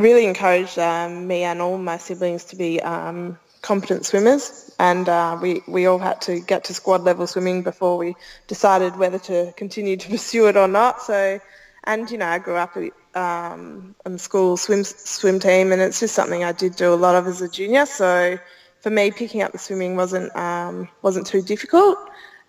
really 0.00 0.26
encouraged 0.26 0.78
um, 0.78 1.26
me 1.26 1.42
and 1.42 1.60
all 1.60 1.78
my 1.78 1.98
siblings 1.98 2.44
to 2.46 2.56
be 2.56 2.80
um, 2.80 3.38
competent 3.62 4.06
swimmers, 4.06 4.70
and 4.78 5.08
uh, 5.08 5.38
we 5.40 5.62
we 5.68 5.86
all 5.86 5.98
had 5.98 6.20
to 6.22 6.40
get 6.40 6.64
to 6.64 6.74
squad 6.74 7.02
level 7.02 7.26
swimming 7.26 7.62
before 7.62 7.96
we 7.96 8.14
decided 8.46 8.96
whether 8.96 9.18
to 9.18 9.52
continue 9.56 9.96
to 9.96 10.08
pursue 10.14 10.48
it 10.48 10.56
or 10.56 10.68
not. 10.68 11.02
So, 11.02 11.40
and 11.84 12.10
you 12.10 12.18
know, 12.18 12.26
I 12.26 12.38
grew 12.38 12.56
up 12.56 12.76
um, 13.14 13.94
the 14.04 14.18
school 14.18 14.56
swim 14.56 14.84
swim 14.84 15.40
team, 15.40 15.72
and 15.72 15.82
it's 15.82 16.00
just 16.00 16.14
something 16.14 16.44
I 16.44 16.52
did 16.52 16.76
do 16.76 16.92
a 16.92 16.96
lot 16.96 17.14
of 17.14 17.26
as 17.26 17.40
a 17.42 17.48
junior. 17.48 17.86
So 17.86 18.38
for 18.80 18.90
me, 18.90 19.10
picking 19.10 19.42
up 19.42 19.52
the 19.52 19.58
swimming 19.58 19.96
wasn't 19.96 20.34
um, 20.36 20.88
wasn't 21.02 21.26
too 21.26 21.42
difficult, 21.42 21.98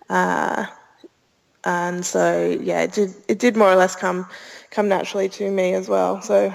uh, 0.08 0.66
and 1.64 2.04
so 2.04 2.58
yeah, 2.60 2.82
it 2.82 2.92
did 2.92 3.14
it 3.28 3.38
did 3.38 3.56
more 3.56 3.70
or 3.70 3.76
less 3.76 3.96
come 3.96 4.26
come 4.70 4.88
naturally 4.88 5.28
to 5.28 5.50
me 5.50 5.74
as 5.74 5.88
well. 5.88 6.22
So 6.22 6.54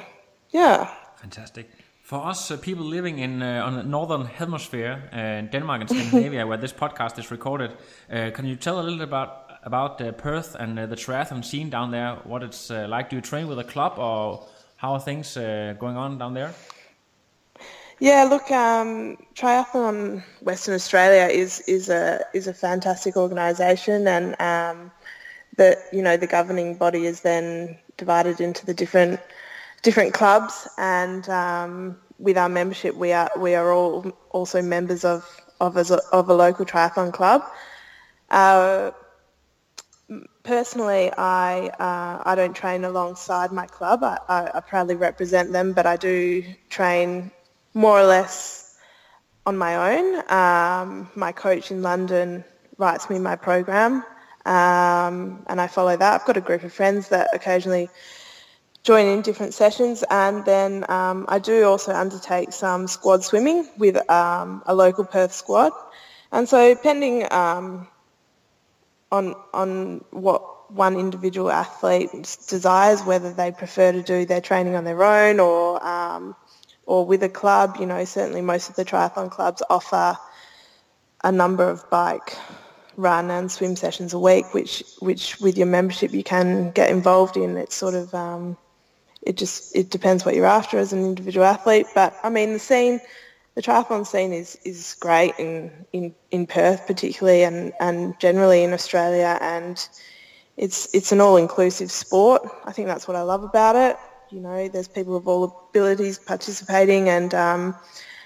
yeah, 0.51 0.89
fantastic. 1.15 1.69
For 2.01 2.25
us 2.25 2.51
uh, 2.51 2.57
people 2.57 2.85
living 2.85 3.19
in 3.19 3.41
uh, 3.41 3.65
on 3.65 3.75
the 3.75 3.83
northern 3.83 4.25
hemisphere, 4.25 5.09
uh, 5.11 5.41
Denmark 5.51 5.81
and 5.81 5.89
Scandinavia, 5.89 6.47
where 6.49 6.57
this 6.57 6.71
podcast 6.71 7.19
is 7.19 7.31
recorded, 7.31 7.71
uh, 8.11 8.31
can 8.33 8.45
you 8.45 8.55
tell 8.55 8.79
a 8.79 8.83
little 8.83 9.01
about 9.01 9.43
about 9.63 10.01
uh, 10.01 10.13
Perth 10.13 10.55
and 10.55 10.77
the 10.77 10.95
triathlon 10.95 11.43
scene 11.43 11.69
down 11.69 11.91
there? 11.91 12.15
What 12.23 12.43
it's 12.43 12.69
like? 12.69 13.09
Do 13.09 13.17
you 13.17 13.21
train 13.21 13.47
with 13.47 13.59
a 13.59 13.65
club, 13.65 13.99
or 13.99 14.47
how 14.77 14.93
are 14.93 15.01
things 15.01 15.33
going 15.35 15.97
on 15.97 16.17
down 16.17 16.33
there? 16.33 16.53
Yeah, 17.99 18.25
look, 18.25 18.51
um, 18.51 19.17
Triathlon 19.33 20.23
Western 20.41 20.75
Australia 20.75 21.27
is 21.33 21.61
is 21.61 21.89
a 21.89 22.23
is 22.33 22.47
a 22.47 22.53
fantastic 22.53 23.17
organisation, 23.17 24.07
and 24.07 24.39
um, 24.39 24.91
the 25.57 25.77
you 25.91 26.03
know 26.03 26.15
the 26.15 26.27
governing 26.27 26.75
body 26.75 27.07
is 27.07 27.21
then 27.21 27.77
divided 27.97 28.39
into 28.39 28.65
the 28.65 28.73
different 28.73 29.19
different 29.81 30.13
clubs, 30.13 30.67
and 30.77 31.27
um, 31.29 31.97
with 32.19 32.37
our 32.37 32.49
membership, 32.49 32.95
we 32.95 33.13
are 33.13 33.31
we 33.37 33.55
are 33.55 33.71
all 33.71 34.11
also 34.31 34.61
members 34.61 35.05
of 35.05 35.25
of 35.59 35.77
a, 35.77 35.99
of 36.11 36.29
a 36.29 36.33
local 36.33 36.65
triathlon 36.65 37.13
club. 37.13 37.43
Uh, 38.29 38.91
personally, 40.43 41.11
I 41.17 41.67
uh, 41.67 42.23
I 42.25 42.35
don't 42.35 42.55
train 42.55 42.85
alongside 42.85 43.51
my 43.51 43.65
club. 43.67 44.03
I, 44.03 44.19
I, 44.27 44.51
I 44.55 44.59
proudly 44.61 44.95
represent 44.95 45.51
them, 45.51 45.73
but 45.73 45.85
I 45.85 45.97
do 45.97 46.43
train 46.69 47.31
more 47.73 47.99
or 47.99 48.05
less 48.05 48.75
on 49.45 49.57
my 49.57 49.97
own. 49.97 50.31
Um, 50.31 51.09
my 51.15 51.31
coach 51.31 51.71
in 51.71 51.81
London 51.81 52.43
writes 52.77 53.09
me 53.09 53.19
my 53.19 53.35
program 53.35 54.03
um, 54.47 55.43
and 55.47 55.59
I 55.59 55.67
follow 55.67 55.95
that. 55.97 56.13
I've 56.21 56.25
got 56.25 56.37
a 56.37 56.41
group 56.41 56.63
of 56.63 56.73
friends 56.73 57.09
that 57.09 57.29
occasionally 57.33 57.89
join 58.87 59.05
in 59.05 59.21
different 59.21 59.53
sessions 59.53 60.01
and 60.09 60.45
then 60.45 60.89
um, 60.89 61.25
I 61.27 61.39
do 61.39 61.65
also 61.65 61.91
undertake 61.91 62.53
some 62.53 62.87
squad 62.87 63.21
swimming 63.21 63.67
with 63.77 63.97
um, 64.09 64.63
a 64.65 64.73
local 64.73 65.03
Perth 65.03 65.33
squad. 65.33 65.73
And 66.31 66.47
so 66.47 66.73
depending 66.73 67.27
um, 67.29 67.89
on, 69.11 69.35
on 69.53 70.05
what 70.11 70.71
one 70.71 70.97
individual 70.97 71.51
athlete 71.51 72.11
desires, 72.47 73.03
whether 73.03 73.33
they 73.33 73.51
prefer 73.51 73.91
to 73.91 74.01
do 74.01 74.25
their 74.25 74.39
training 74.39 74.75
on 74.75 74.85
their 74.85 75.03
own 75.03 75.41
or 75.41 75.85
um, 75.85 76.33
or 76.85 77.05
with 77.05 77.21
a 77.23 77.29
club, 77.29 77.75
you 77.81 77.85
know, 77.85 78.05
certainly 78.05 78.41
most 78.41 78.69
of 78.69 78.75
the 78.77 78.85
triathlon 78.85 79.29
clubs 79.29 79.61
offer 79.69 80.17
a 81.25 81.31
number 81.31 81.69
of 81.69 81.89
bike 81.89 82.37
run 82.95 83.29
and 83.29 83.51
swim 83.51 83.75
sessions 83.75 84.13
a 84.13 84.19
week, 84.19 84.53
which 84.53 84.83
which 84.99 85.39
with 85.41 85.57
your 85.57 85.67
membership 85.67 86.13
you 86.13 86.23
can 86.23 86.71
get 86.71 86.89
involved 86.89 87.35
in. 87.35 87.57
It's 87.57 87.75
sort 87.75 87.93
of 87.93 88.13
um, 88.15 88.57
it 89.27 89.37
just 89.37 89.75
it 89.75 89.89
depends 89.89 90.25
what 90.25 90.35
you're 90.35 90.45
after 90.45 90.77
as 90.77 90.93
an 90.93 91.03
individual 91.03 91.45
athlete. 91.45 91.87
But 91.93 92.15
I 92.23 92.29
mean 92.29 92.53
the 92.53 92.59
scene, 92.59 92.99
the 93.55 93.61
triathlon 93.61 94.05
scene 94.05 94.33
is 94.33 94.57
is 94.63 94.95
great 94.99 95.33
in 95.37 95.85
in, 95.93 96.15
in 96.31 96.47
Perth 96.47 96.87
particularly 96.87 97.43
and, 97.43 97.73
and 97.79 98.19
generally 98.19 98.63
in 98.63 98.73
Australia 98.73 99.37
and 99.41 99.77
it's 100.57 100.93
it's 100.93 101.11
an 101.11 101.21
all 101.21 101.37
inclusive 101.37 101.91
sport. 101.91 102.41
I 102.65 102.71
think 102.71 102.87
that's 102.87 103.07
what 103.07 103.15
I 103.15 103.21
love 103.21 103.43
about 103.43 103.75
it. 103.75 103.97
You 104.31 104.41
know, 104.41 104.67
there's 104.67 104.87
people 104.87 105.15
of 105.15 105.27
all 105.27 105.69
abilities 105.69 106.17
participating, 106.17 107.09
and 107.09 107.33
um, 107.33 107.75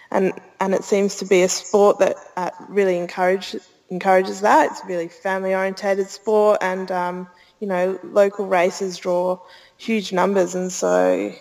and 0.09 0.33
and 0.59 0.73
it 0.73 0.83
seems 0.83 1.17
to 1.17 1.25
be 1.25 1.43
a 1.43 1.49
sport 1.49 1.99
that 1.99 2.15
uh, 2.37 2.49
really 2.69 2.97
encourage, 2.97 3.55
encourages 3.89 4.41
that. 4.41 4.71
It's 4.71 4.81
a 4.81 4.87
really 4.87 5.09
family 5.09 5.53
orientated 5.53 6.07
sport, 6.07 6.59
and 6.61 6.89
um, 6.89 7.27
you 7.59 7.67
know, 7.67 7.99
local 8.03 8.47
races 8.47 8.97
draw 8.97 9.39
huge 9.81 10.13
numbers, 10.13 10.53
and 10.55 10.71
so 10.71 11.33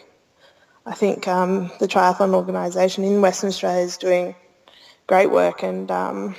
I 0.86 0.94
think 0.94 1.28
um, 1.28 1.70
the 1.78 1.86
triathlon 1.86 2.34
organisation 2.34 3.04
in 3.04 3.20
Western 3.20 3.48
Australia 3.48 3.84
is 3.84 3.98
doing 3.98 4.34
great 5.06 5.30
work 5.30 5.62
and 5.62 5.90
um, 5.90 6.36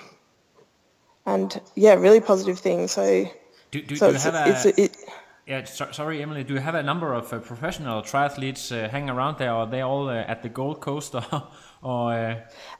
and 1.25 1.61
yeah, 1.75 1.93
really 1.93 2.19
positive 2.19 2.59
things. 2.59 2.91
So, 2.91 3.29
do, 3.69 3.81
do, 3.81 3.95
so 3.95 4.07
do 4.07 4.13
you 4.13 4.19
have 4.19 4.65
a, 4.65 4.81
it, 4.81 4.97
yeah, 5.45 5.63
so, 5.65 5.91
sorry, 5.91 6.21
Emily. 6.23 6.43
Do 6.43 6.55
you 6.55 6.59
have 6.59 6.75
a 6.75 6.83
number 6.83 7.13
of 7.13 7.31
uh, 7.31 7.39
professional 7.39 8.01
triathletes 8.01 8.71
uh, 8.71 8.89
hanging 8.89 9.11
around 9.11 9.37
there, 9.37 9.51
or 9.51 9.61
are 9.61 9.67
they 9.67 9.81
all 9.81 10.09
uh, 10.09 10.15
at 10.15 10.41
the 10.41 10.49
Gold 10.49 10.81
Coast, 10.81 11.13
or, 11.15 11.47
or 11.83 12.13
uh, 12.13 12.39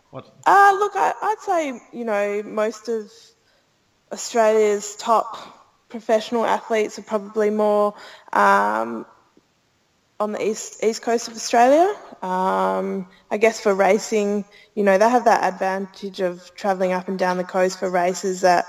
what? 0.09 0.25
Uh, 0.47 0.75
look, 0.79 0.93
I, 0.95 1.13
I'd 1.21 1.39
say 1.41 1.79
you 1.93 2.05
know 2.05 2.41
most 2.43 2.89
of 2.89 3.11
Australia's 4.11 4.95
top 4.95 5.37
professional 5.89 6.45
athletes 6.45 6.97
are 6.97 7.03
probably 7.03 7.49
more 7.51 7.93
um, 8.33 9.05
on 10.21 10.33
the 10.33 10.49
east 10.49 10.83
east 10.83 11.01
coast 11.01 11.27
of 11.27 11.33
Australia. 11.35 11.95
Um, 12.21 13.07
I 13.31 13.37
guess 13.37 13.59
for 13.59 13.73
racing, 13.73 14.45
you 14.75 14.83
know, 14.83 14.97
they 14.99 15.09
have 15.09 15.25
that 15.25 15.43
advantage 15.51 16.21
of 16.21 16.53
travelling 16.53 16.91
up 16.91 17.07
and 17.07 17.17
down 17.17 17.37
the 17.37 17.43
coast 17.43 17.79
for 17.79 17.89
races 17.89 18.41
that, 18.41 18.65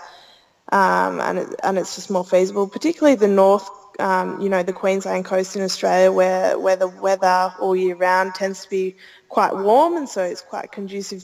um, 0.73 1.21
and 1.21 1.39
it, 1.39 1.49
and 1.63 1.79
it's 1.79 1.95
just 1.95 2.11
more 2.11 2.25
feasible, 2.25 2.67
particularly 2.67 3.17
the 3.17 3.29
north. 3.29 3.69
Um, 4.01 4.41
you 4.41 4.49
know, 4.49 4.63
the 4.63 4.73
Queensland 4.73 5.27
coast 5.27 5.55
in 5.55 5.63
Australia, 5.63 6.11
where 6.11 6.59
where 6.59 6.77
the 6.77 6.89
weather 6.89 7.53
all 7.61 7.77
year 7.77 7.95
round 7.95 8.35
tends 8.35 8.65
to 8.65 8.71
be 8.71 8.97
quite 9.29 9.55
warm, 9.55 9.99
and 9.99 10.09
so 10.09 10.23
it's 10.23 10.41
quite 10.41 10.73
conducive 10.73 11.23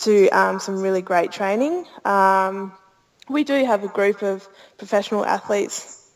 to 0.00 0.28
um, 0.28 0.60
some 0.60 0.82
really 0.82 1.00
great 1.00 1.32
training. 1.32 1.86
Um, 2.04 2.74
we 3.30 3.42
do 3.42 3.64
have 3.64 3.82
a 3.84 3.88
group 3.88 4.22
of 4.22 4.46
professional 4.76 5.24
athletes 5.24 6.06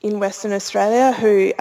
in 0.00 0.20
Western 0.20 0.52
Australia 0.52 1.12
who 1.12 1.52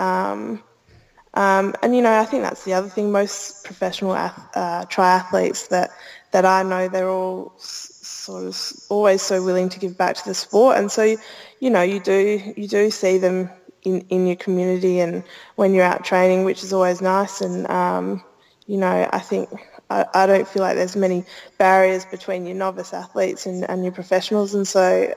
um, 1.40 1.74
and 1.82 1.96
you 1.96 2.02
know, 2.02 2.20
I 2.20 2.26
think 2.26 2.44
that's 2.44 2.66
the 2.66 2.74
other 2.74 2.90
thing. 2.90 3.14
Most 3.14 3.64
professional 3.64 4.12
uh, 4.12 4.86
triathletes 4.88 5.70
that 5.70 5.90
that 6.32 6.44
I 6.44 6.64
know, 6.64 6.90
they're 6.90 7.10
all 7.10 7.54
sort 7.58 8.44
of 8.44 8.74
always 8.90 9.22
so 9.22 9.42
willing 9.42 9.70
to 9.70 9.80
give 9.80 9.98
back 9.98 10.18
to 10.18 10.26
the 10.26 10.34
sport, 10.34 10.78
and 10.78 10.92
so 10.92 11.16
you 11.62 11.70
know, 11.70 11.82
you 11.82 12.02
do 12.02 12.54
you 12.58 12.68
do 12.68 12.92
see 12.92 13.20
them 13.20 13.50
in 13.84 14.02
in 14.10 14.28
your 14.28 14.36
community 14.36 15.00
and 15.00 15.24
when 15.56 15.74
you're 15.74 15.86
out 15.86 16.04
training, 16.04 16.44
which 16.44 16.62
is 16.62 16.74
always 16.74 17.02
nice. 17.02 17.40
And 17.40 17.66
um, 17.70 18.22
you 18.68 18.76
know, 18.76 19.10
I 19.14 19.20
think 19.20 19.48
I, 19.90 20.06
I, 20.14 20.28
don't 20.28 20.46
feel 20.46 20.62
like 20.62 20.76
there's 20.76 20.98
many 20.98 21.24
barriers 21.58 22.04
between 22.04 22.48
your 22.48 22.56
novice 22.56 22.94
athletes 22.94 23.46
and, 23.46 23.64
and 23.70 23.84
your 23.86 23.94
professionals, 23.94 24.56
and 24.56 24.68
so 24.68 25.16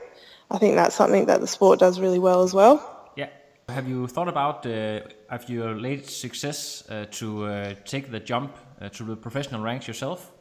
I 0.49 0.57
think 0.57 0.75
that's 0.75 0.95
something 0.95 1.25
that 1.25 1.41
the 1.41 1.47
sport 1.47 1.79
does 1.79 1.99
really 1.99 2.19
well 2.19 2.43
as 2.43 2.53
well. 2.53 2.79
Yeah. 3.17 3.27
Have 3.67 3.89
you 3.89 4.07
thought 4.07 4.29
about 4.29 4.65
uh, 4.65 5.01
of 5.33 5.49
your 5.49 5.75
late 5.75 6.09
success 6.09 6.83
uh, 6.89 7.05
to 7.11 7.45
uh, 7.45 7.73
take 7.85 8.11
the 8.11 8.19
jump 8.19 8.55
uh, 8.81 8.89
to 8.89 9.03
the 9.03 9.15
professional 9.15 9.61
ranks 9.61 9.87
yourself? 9.87 10.31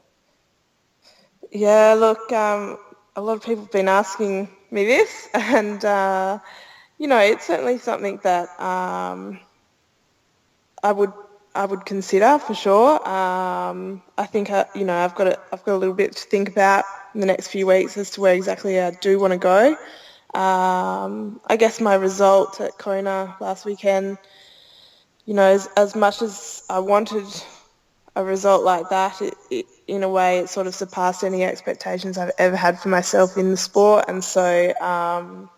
Yeah, 1.51 1.95
look, 1.95 2.33
um, 2.33 2.79
a 3.17 3.21
lot 3.21 3.37
of 3.37 3.45
people 3.45 3.65
have 3.65 3.73
been 3.73 3.89
asking 3.89 4.49
me 4.71 4.87
this, 4.87 5.29
and 5.35 5.85
uh, 5.85 6.39
you 6.99 7.07
know, 7.07 7.19
it's 7.19 7.47
certainly 7.47 7.79
something 7.79 8.21
that 8.23 8.49
um, 8.61 9.41
I 10.83 10.93
would 10.93 11.13
I 11.55 11.67
would 11.67 11.85
consider 11.85 12.39
for 12.39 12.55
sure. 12.55 13.07
Um, 13.07 14.03
I 14.17 14.27
think 14.27 14.51
I, 14.51 14.65
you 14.75 14.85
know 14.85 14.97
I've 14.97 15.15
got 15.15 15.27
a, 15.27 15.39
I've 15.53 15.65
got 15.65 15.75
a 15.75 15.77
little 15.77 15.95
bit 15.95 16.17
to 16.17 16.23
think 16.23 16.49
about 16.49 16.85
in 17.15 17.21
the 17.21 17.27
next 17.27 17.49
few 17.49 17.67
weeks 17.67 17.97
as 17.97 18.11
to 18.13 18.21
where 18.21 18.35
exactly 18.35 18.81
I 18.81 18.91
do 18.91 19.19
want 19.19 19.33
to 19.33 19.39
go. 19.39 19.77
Um, 20.39 21.41
I 21.47 21.57
guess 21.57 21.81
my 21.81 21.95
result 21.95 22.61
at 22.61 22.79
Kona 22.79 23.37
last 23.39 23.67
weekend, 23.67 24.17
you 25.25 25.35
know, 25.35 25.53
as, 25.53 25.69
as 25.77 25.95
much 25.95 26.23
as 26.23 26.65
I 26.69 26.81
wanted 26.81 27.27
a 28.17 28.25
result 28.25 28.65
like 28.65 28.91
that, 28.91 29.23
it, 29.23 29.35
it, 29.51 29.67
in 29.87 30.03
a 30.03 30.09
way 30.09 30.41
it 30.41 30.49
sort 30.49 30.67
of 30.67 30.75
surpassed 30.75 31.25
any 31.25 31.45
expectations 31.45 32.19
I've 32.19 32.33
ever 32.39 32.57
had 32.57 32.79
for 32.79 32.89
myself 32.89 33.37
in 33.37 33.51
the 33.51 33.57
sport. 33.57 34.07
And 34.09 34.23
so 34.23 34.73
um, 34.81 35.49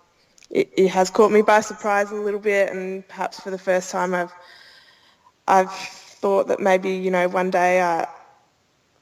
it, 0.51 0.71
it, 0.77 0.89
has 0.89 1.11
caught 1.11 1.33
me 1.33 1.43
by 1.43 1.61
surprise 1.61 2.11
a 2.11 2.15
little 2.15 2.41
bit 2.41 2.71
and 2.73 3.07
perhaps 3.09 3.41
for 3.41 3.51
the 3.51 3.59
first 3.59 3.91
time 3.91 4.15
I've, 4.15 4.33
I've 5.49 5.73
thought 5.73 6.49
that 6.49 6.61
maybe, 6.61 6.91
you 6.91 7.11
know, 7.11 7.29
one 7.29 7.51
day 7.51 7.81
I, 7.81 8.07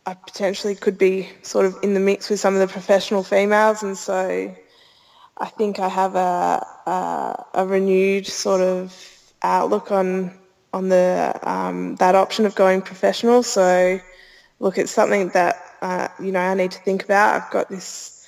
I 0.07 0.15
potentially 0.15 0.75
could 0.75 0.99
be 0.99 1.29
sort 1.43 1.67
of 1.67 1.77
in 1.83 1.95
the 1.95 2.01
mix 2.01 2.31
with 2.31 2.41
some 2.41 2.55
of 2.55 2.61
the 2.61 2.69
professional 2.69 3.23
females. 3.23 3.83
And 3.83 3.97
so 3.97 4.55
I 5.37 5.47
think 5.47 5.79
I 5.79 5.89
have 5.89 6.15
a, 6.15 6.67
a, 6.87 7.45
a 7.55 7.67
renewed 7.67 8.27
sort 8.27 8.61
of 8.61 8.97
outlook 9.43 9.91
on 9.91 10.39
on 10.73 10.89
the 10.89 11.39
um, 11.43 11.97
that 11.97 12.15
option 12.15 12.47
of 12.47 12.55
going 12.55 12.83
professional. 12.83 13.43
So, 13.43 14.01
look, 14.59 14.79
it's 14.79 14.93
something 14.93 15.29
that 15.31 15.57
uh, 15.81 16.09
you 16.21 16.33
know 16.33 16.41
I 16.41 16.55
need 16.55 16.71
to 16.73 16.79
think 16.81 17.05
about. 17.05 17.43
I've 17.43 17.51
got 17.51 17.69
this 17.69 18.27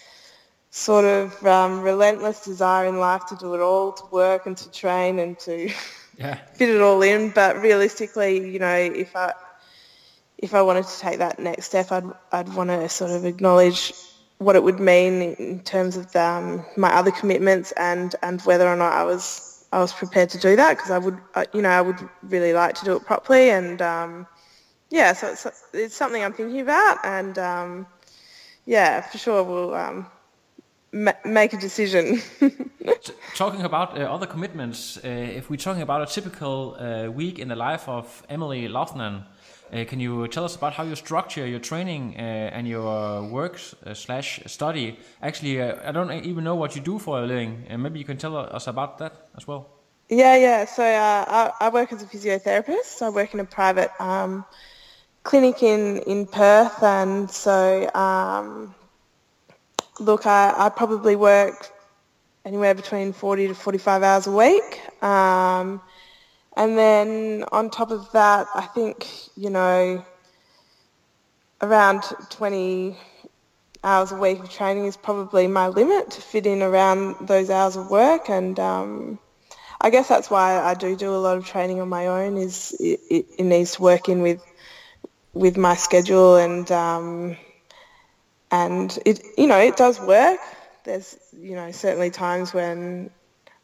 sort 0.71 1.05
of 1.05 1.47
um, 1.47 1.83
relentless 1.83 2.45
desire 2.45 2.87
in 2.87 2.99
life 2.99 3.27
to 3.27 3.37
do 3.37 3.55
it 3.55 3.61
all, 3.61 3.93
to 3.93 4.05
work 4.11 4.47
and 4.47 4.57
to 4.57 4.71
train 4.73 5.19
and 5.19 5.39
to 5.41 5.71
yeah. 6.19 6.35
fit 6.55 6.69
it 6.69 6.81
all 6.81 7.03
in. 7.03 7.31
But 7.31 7.61
realistically, 7.61 8.51
you 8.51 8.59
know, 8.59 8.75
if 8.75 9.15
I 9.17 9.33
if 10.39 10.55
I 10.55 10.63
wanted 10.63 10.87
to 10.87 10.99
take 10.99 11.19
that 11.19 11.39
next 11.39 11.67
step, 11.67 11.93
I'd 11.93 12.05
I'd 12.33 12.55
want 12.55 12.71
to 12.71 12.89
sort 12.89 13.11
of 13.11 13.25
acknowledge 13.25 13.93
what 14.39 14.57
it 14.57 14.63
would 14.63 14.81
mean 14.81 15.23
in 15.23 15.61
terms 15.61 15.97
of 15.97 16.13
the, 16.13 16.23
um, 16.23 16.65
my 16.77 16.93
other 16.95 17.11
commitments 17.11 17.73
and, 17.73 18.15
and 18.23 18.41
whether 18.43 18.67
or 18.67 18.77
not 18.77 18.93
I 18.93 19.05
was 19.05 19.54
I 19.75 19.79
was 19.81 19.93
prepared 19.93 20.31
to 20.31 20.39
do 20.39 20.55
that 20.55 20.77
because 20.77 20.93
I 20.93 20.99
would 20.99 21.19
uh, 21.35 21.47
you 21.53 21.63
know 21.63 21.69
I 21.81 21.81
would 21.81 22.01
really 22.23 22.53
like 22.53 22.75
to 22.77 22.85
do 22.85 22.93
it 22.97 23.05
properly 23.05 23.51
and 23.51 23.83
um, 23.83 24.27
yeah 24.91 25.13
so 25.13 25.25
it's, 25.33 25.47
it's 25.73 25.97
something 25.97 26.23
I'm 26.23 26.33
thinking 26.33 26.61
about 26.61 26.99
and 27.05 27.37
um, 27.39 27.87
yeah 28.67 29.01
for 29.01 29.19
sure 29.19 29.43
we'll 29.43 29.75
um, 29.75 30.07
ma- 30.93 31.21
make 31.25 31.53
a 31.53 31.57
decision. 31.57 32.23
talking 33.35 33.63
about 33.63 33.99
uh, 33.99 34.03
other 34.03 34.27
commitments, 34.27 34.97
uh, 34.99 35.09
if 35.09 35.51
we're 35.51 35.65
talking 35.69 35.83
about 35.83 36.03
a 36.03 36.07
typical 36.07 36.77
uh, 36.79 37.11
week 37.11 37.39
in 37.39 37.49
the 37.49 37.57
life 37.57 37.89
of 37.89 38.23
Emily 38.29 38.69
Loughnan, 38.69 39.25
uh, 39.75 39.85
can 39.85 39.99
you 39.99 40.29
tell 40.29 40.45
us 40.45 40.55
about 40.55 40.73
how 40.73 40.85
you 40.85 40.95
structure 40.95 41.47
your 41.47 41.59
training 41.59 42.15
uh, 42.17 42.21
and 42.57 42.69
your 42.69 43.23
work 43.25 43.61
uh, 43.85 43.93
slash 43.93 44.41
study? 44.47 44.99
Actually, 45.21 45.61
I 45.61 45.91
don't 45.91 46.13
even 46.25 46.45
know 46.45 46.55
what 46.55 46.77
you 46.77 46.83
do 46.83 46.99
for 46.99 47.19
a 47.19 47.27
living, 47.27 47.65
and 47.69 47.83
maybe 47.83 47.99
you 47.99 48.05
can 48.05 48.17
tell 48.17 48.37
us 48.37 48.67
about 48.67 48.99
that 48.99 49.29
as 49.37 49.49
well. 49.49 49.69
Yeah, 50.09 50.37
yeah. 50.37 50.65
So 50.67 50.85
I, 50.85 51.51
I, 51.61 51.69
work 51.71 51.93
as 51.93 52.03
a 52.03 52.07
physiotherapist. 52.07 53.03
I 53.03 53.09
work 53.09 53.35
in 53.35 53.41
a 53.41 53.45
private 53.45 53.91
um, 53.99 54.45
clinic 55.23 55.63
in, 55.63 55.99
in 56.07 56.27
Perth, 56.27 56.83
and 56.83 57.31
so 57.31 57.91
um, 57.95 58.75
look, 59.99 60.27
I, 60.27 60.55
I 60.57 60.69
probably 60.69 61.17
work 61.17 61.71
anywhere 62.45 62.75
between 62.75 63.13
40 63.13 63.49
to 63.49 63.55
45 63.55 64.03
hours 64.03 64.27
a 64.27 64.33
week. 64.33 64.81
Um, 65.03 65.81
and 66.57 66.79
then 66.79 67.45
on 67.51 67.71
top 67.71 67.90
of 67.90 68.11
that, 68.12 68.47
I 68.55 68.62
think, 68.62 69.07
you 69.37 69.51
know, 69.51 70.05
around 71.61 72.03
20 72.31 72.97
hours 73.83 74.12
a 74.12 74.17
week 74.17 74.40
of 74.40 74.51
training 74.51 74.87
is 74.87 74.97
probably 74.97 75.47
my 75.47 75.69
limit 75.69 76.12
to 76.12 76.21
fit 76.21 76.47
in 76.47 76.62
around 76.62 77.17
those 77.27 77.51
hours 77.51 77.77
of 77.77 77.90
work. 77.90 78.29
And 78.31 78.59
um, 78.61 79.19
I 79.81 79.90
guess 79.90 80.09
that's 80.09 80.31
why 80.31 80.61
I 80.61 80.75
do 80.75 80.97
do 80.97 81.14
a 81.14 81.19
lot 81.19 81.37
of 81.37 81.47
training 81.47 81.81
on 81.81 81.88
my 81.88 82.07
own 82.07 82.37
is 82.37 82.75
it, 82.79 83.01
it, 83.11 83.27
it 83.38 83.45
needs 83.45 83.73
to 83.73 83.83
work 83.83 84.09
in 84.09 84.23
with 84.23 84.43
with 85.33 85.57
my 85.57 85.75
schedule 85.75 86.37
and 86.37 86.71
um, 86.71 87.37
and 88.53 88.97
it 89.05 89.21
you 89.37 89.49
know 89.49 89.59
it 89.59 89.77
does 89.77 90.01
work. 90.01 90.38
There's 90.85 91.19
you 91.37 91.57
know 91.57 91.73
certainly 91.73 92.11
times 92.11 92.55
when 92.55 93.11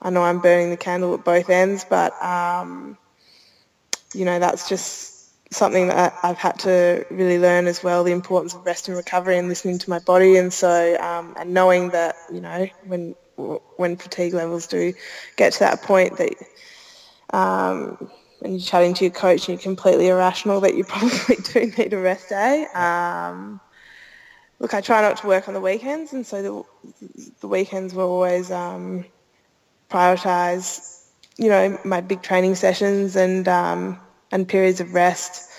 I 0.02 0.10
know 0.10 0.22
I'm 0.22 0.40
burning 0.40 0.70
the 0.70 0.76
candle 0.76 1.14
at 1.14 1.24
both 1.24 1.50
ends, 1.50 1.84
but 1.88 2.20
um, 2.22 2.96
you 4.14 4.24
know 4.24 4.38
that's 4.38 4.68
just 4.68 5.10
something 5.52 5.88
that 5.88 6.14
I've 6.22 6.38
had 6.38 6.58
to 6.60 7.04
really 7.10 7.38
learn 7.38 7.66
as 7.66 7.82
well. 7.82 8.04
The 8.04 8.12
importance 8.12 8.54
of 8.54 8.64
rest 8.64 8.88
and 8.88 8.96
recovery 8.96 9.36
and 9.36 9.48
listening 9.48 9.78
to 9.78 9.90
my 9.90 9.98
body, 9.98 10.36
and 10.36 10.52
so 10.52 10.96
um, 11.00 11.34
and 11.38 11.52
knowing 11.52 11.90
that 11.90 12.16
you 12.32 12.40
know 12.40 12.66
when 12.84 13.14
when 13.76 13.96
fatigue 13.96 14.34
levels 14.34 14.66
do 14.66 14.92
get 15.36 15.54
to 15.54 15.60
that 15.60 15.82
point 15.82 16.18
that 16.18 16.34
um, 17.32 18.10
and 18.42 18.54
you're 18.54 18.60
chatting 18.60 18.94
to 18.94 19.04
your 19.04 19.12
coach 19.12 19.48
and 19.48 19.58
you're 19.58 19.62
completely 19.62 20.08
irrational 20.08 20.60
that 20.60 20.74
you 20.74 20.84
probably 20.88 21.36
do 21.36 21.72
need 21.76 21.92
a 21.92 21.98
rest 21.98 22.28
day. 22.28 22.66
Um, 22.74 23.60
look, 24.58 24.74
I 24.74 24.80
try 24.80 25.02
not 25.02 25.18
to 25.18 25.26
work 25.26 25.48
on 25.48 25.54
the 25.54 25.60
weekends, 25.60 26.12
and 26.12 26.26
so 26.26 26.42
the, 26.42 27.30
the 27.40 27.48
weekends 27.48 27.94
were 27.94 28.04
always 28.04 28.50
um, 28.50 29.04
prioritize, 29.90 31.04
you 31.36 31.48
know, 31.48 31.78
my 31.84 32.00
big 32.00 32.22
training 32.22 32.54
sessions 32.54 33.16
and 33.16 33.48
um, 33.48 33.98
and 34.30 34.48
periods 34.48 34.80
of 34.80 34.94
rest 34.94 35.50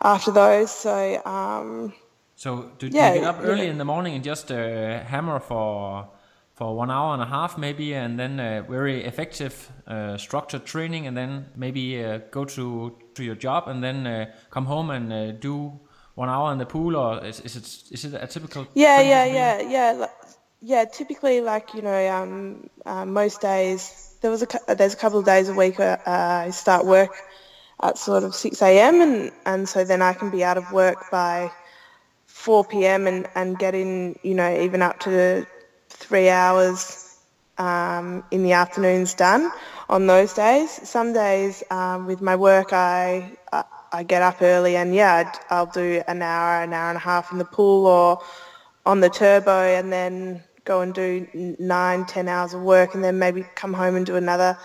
after 0.00 0.30
those. 0.30 0.70
So. 0.70 1.22
Um, 1.24 1.94
so 2.36 2.72
do, 2.78 2.88
yeah, 2.88 3.14
you 3.14 3.20
get 3.20 3.28
up 3.28 3.38
early 3.42 3.64
yeah. 3.64 3.70
in 3.70 3.78
the 3.78 3.84
morning 3.84 4.14
and 4.14 4.24
just 4.24 4.50
uh, 4.50 5.04
hammer 5.04 5.40
for 5.40 6.08
for 6.54 6.76
one 6.76 6.90
hour 6.90 7.14
and 7.14 7.22
a 7.22 7.26
half 7.26 7.58
maybe, 7.58 7.94
and 7.94 8.18
then 8.18 8.38
uh, 8.38 8.62
very 8.68 9.04
effective 9.04 9.70
uh, 9.86 10.16
structured 10.16 10.64
training, 10.64 11.06
and 11.06 11.16
then 11.16 11.46
maybe 11.56 12.04
uh, 12.04 12.18
go 12.30 12.44
to 12.44 12.96
to 13.14 13.24
your 13.24 13.34
job, 13.34 13.68
and 13.68 13.82
then 13.82 14.06
uh, 14.06 14.26
come 14.50 14.66
home 14.66 14.90
and 14.90 15.12
uh, 15.12 15.32
do 15.32 15.80
one 16.14 16.28
hour 16.28 16.52
in 16.52 16.58
the 16.58 16.66
pool, 16.66 16.96
or 16.96 17.24
is, 17.24 17.40
is 17.40 17.56
it 17.56 17.92
is 17.92 18.04
it 18.04 18.14
a 18.14 18.26
typical? 18.26 18.66
Yeah, 18.74 19.00
yeah, 19.00 19.24
yeah, 19.24 19.60
yeah, 19.62 20.06
yeah. 20.64 20.84
Typically, 20.86 21.40
like 21.40 21.74
you 21.74 21.82
know, 21.82 22.08
um, 22.10 22.70
uh, 22.86 23.04
most 23.04 23.40
days 23.40 24.16
there 24.22 24.30
was 24.30 24.42
a 24.42 24.74
there's 24.74 24.94
a 24.94 24.96
couple 24.96 25.18
of 25.18 25.26
days 25.26 25.48
a 25.48 25.54
week 25.54 25.78
uh, 25.78 25.98
I 26.06 26.50
start 26.50 26.86
work 26.86 27.14
at 27.82 27.98
sort 27.98 28.24
of 28.24 28.34
six 28.34 28.62
a.m. 28.62 29.00
and 29.00 29.32
and 29.44 29.68
so 29.68 29.84
then 29.84 30.00
I 30.00 30.14
can 30.14 30.30
be 30.30 30.42
out 30.42 30.56
of 30.56 30.72
work 30.72 31.10
by 31.10 31.50
four 32.26 32.64
p.m. 32.64 33.06
and 33.06 33.28
and 33.34 33.58
get 33.58 33.74
in, 33.74 34.18
you 34.22 34.34
know, 34.34 34.60
even 34.62 34.80
up 34.82 35.00
to 35.00 35.46
three 35.90 36.28
hours 36.30 37.18
um, 37.58 38.24
in 38.30 38.42
the 38.42 38.52
afternoons 38.52 39.14
done 39.14 39.52
on 39.88 40.06
those 40.06 40.32
days. 40.32 40.70
Some 40.88 41.12
days 41.12 41.62
um, 41.70 42.06
with 42.06 42.20
my 42.22 42.36
work, 42.36 42.72
I, 42.72 43.36
I 43.52 43.64
I 43.92 44.02
get 44.02 44.22
up 44.22 44.42
early 44.42 44.76
and 44.76 44.94
yeah, 44.94 45.30
I'll 45.50 45.66
do 45.66 46.02
an 46.08 46.22
hour, 46.22 46.62
an 46.62 46.72
hour 46.72 46.88
and 46.88 46.96
a 46.96 47.00
half 47.00 47.30
in 47.32 47.38
the 47.38 47.44
pool 47.44 47.86
or 47.86 48.22
on 48.86 49.00
the 49.00 49.08
turbo, 49.08 49.62
and 49.62 49.92
then 49.92 50.42
go 50.64 50.80
and 50.80 50.94
do 50.94 51.26
nine, 51.58 52.04
ten 52.06 52.28
hours 52.28 52.54
of 52.54 52.62
work, 52.62 52.94
and 52.94 53.04
then 53.04 53.18
maybe 53.18 53.44
come 53.54 53.72
home 53.72 53.96
and 53.96 54.06
do 54.06 54.16
another 54.16 54.58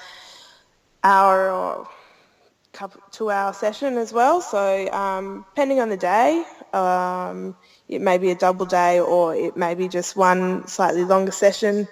hour 1.04 1.52
or 1.52 1.88
couple 2.74 3.02
two 3.12 3.30
hour 3.30 3.54
session 3.54 3.98
as 3.98 4.14
well. 4.14 4.42
So 4.42 4.92
um, 4.92 5.46
depending 5.50 5.80
on 5.80 5.90
the 5.90 5.98
day, 5.98 6.44
um, 6.74 7.56
it 7.88 8.02
may 8.02 8.18
be 8.18 8.30
a 8.32 8.36
double 8.36 8.66
day 8.66 9.00
or 9.00 9.36
it 9.36 9.58
may 9.58 9.76
be 9.76 9.88
just 9.88 10.16
one 10.16 10.68
slightly 10.68 11.04
longer 11.04 11.32
session 11.32 11.88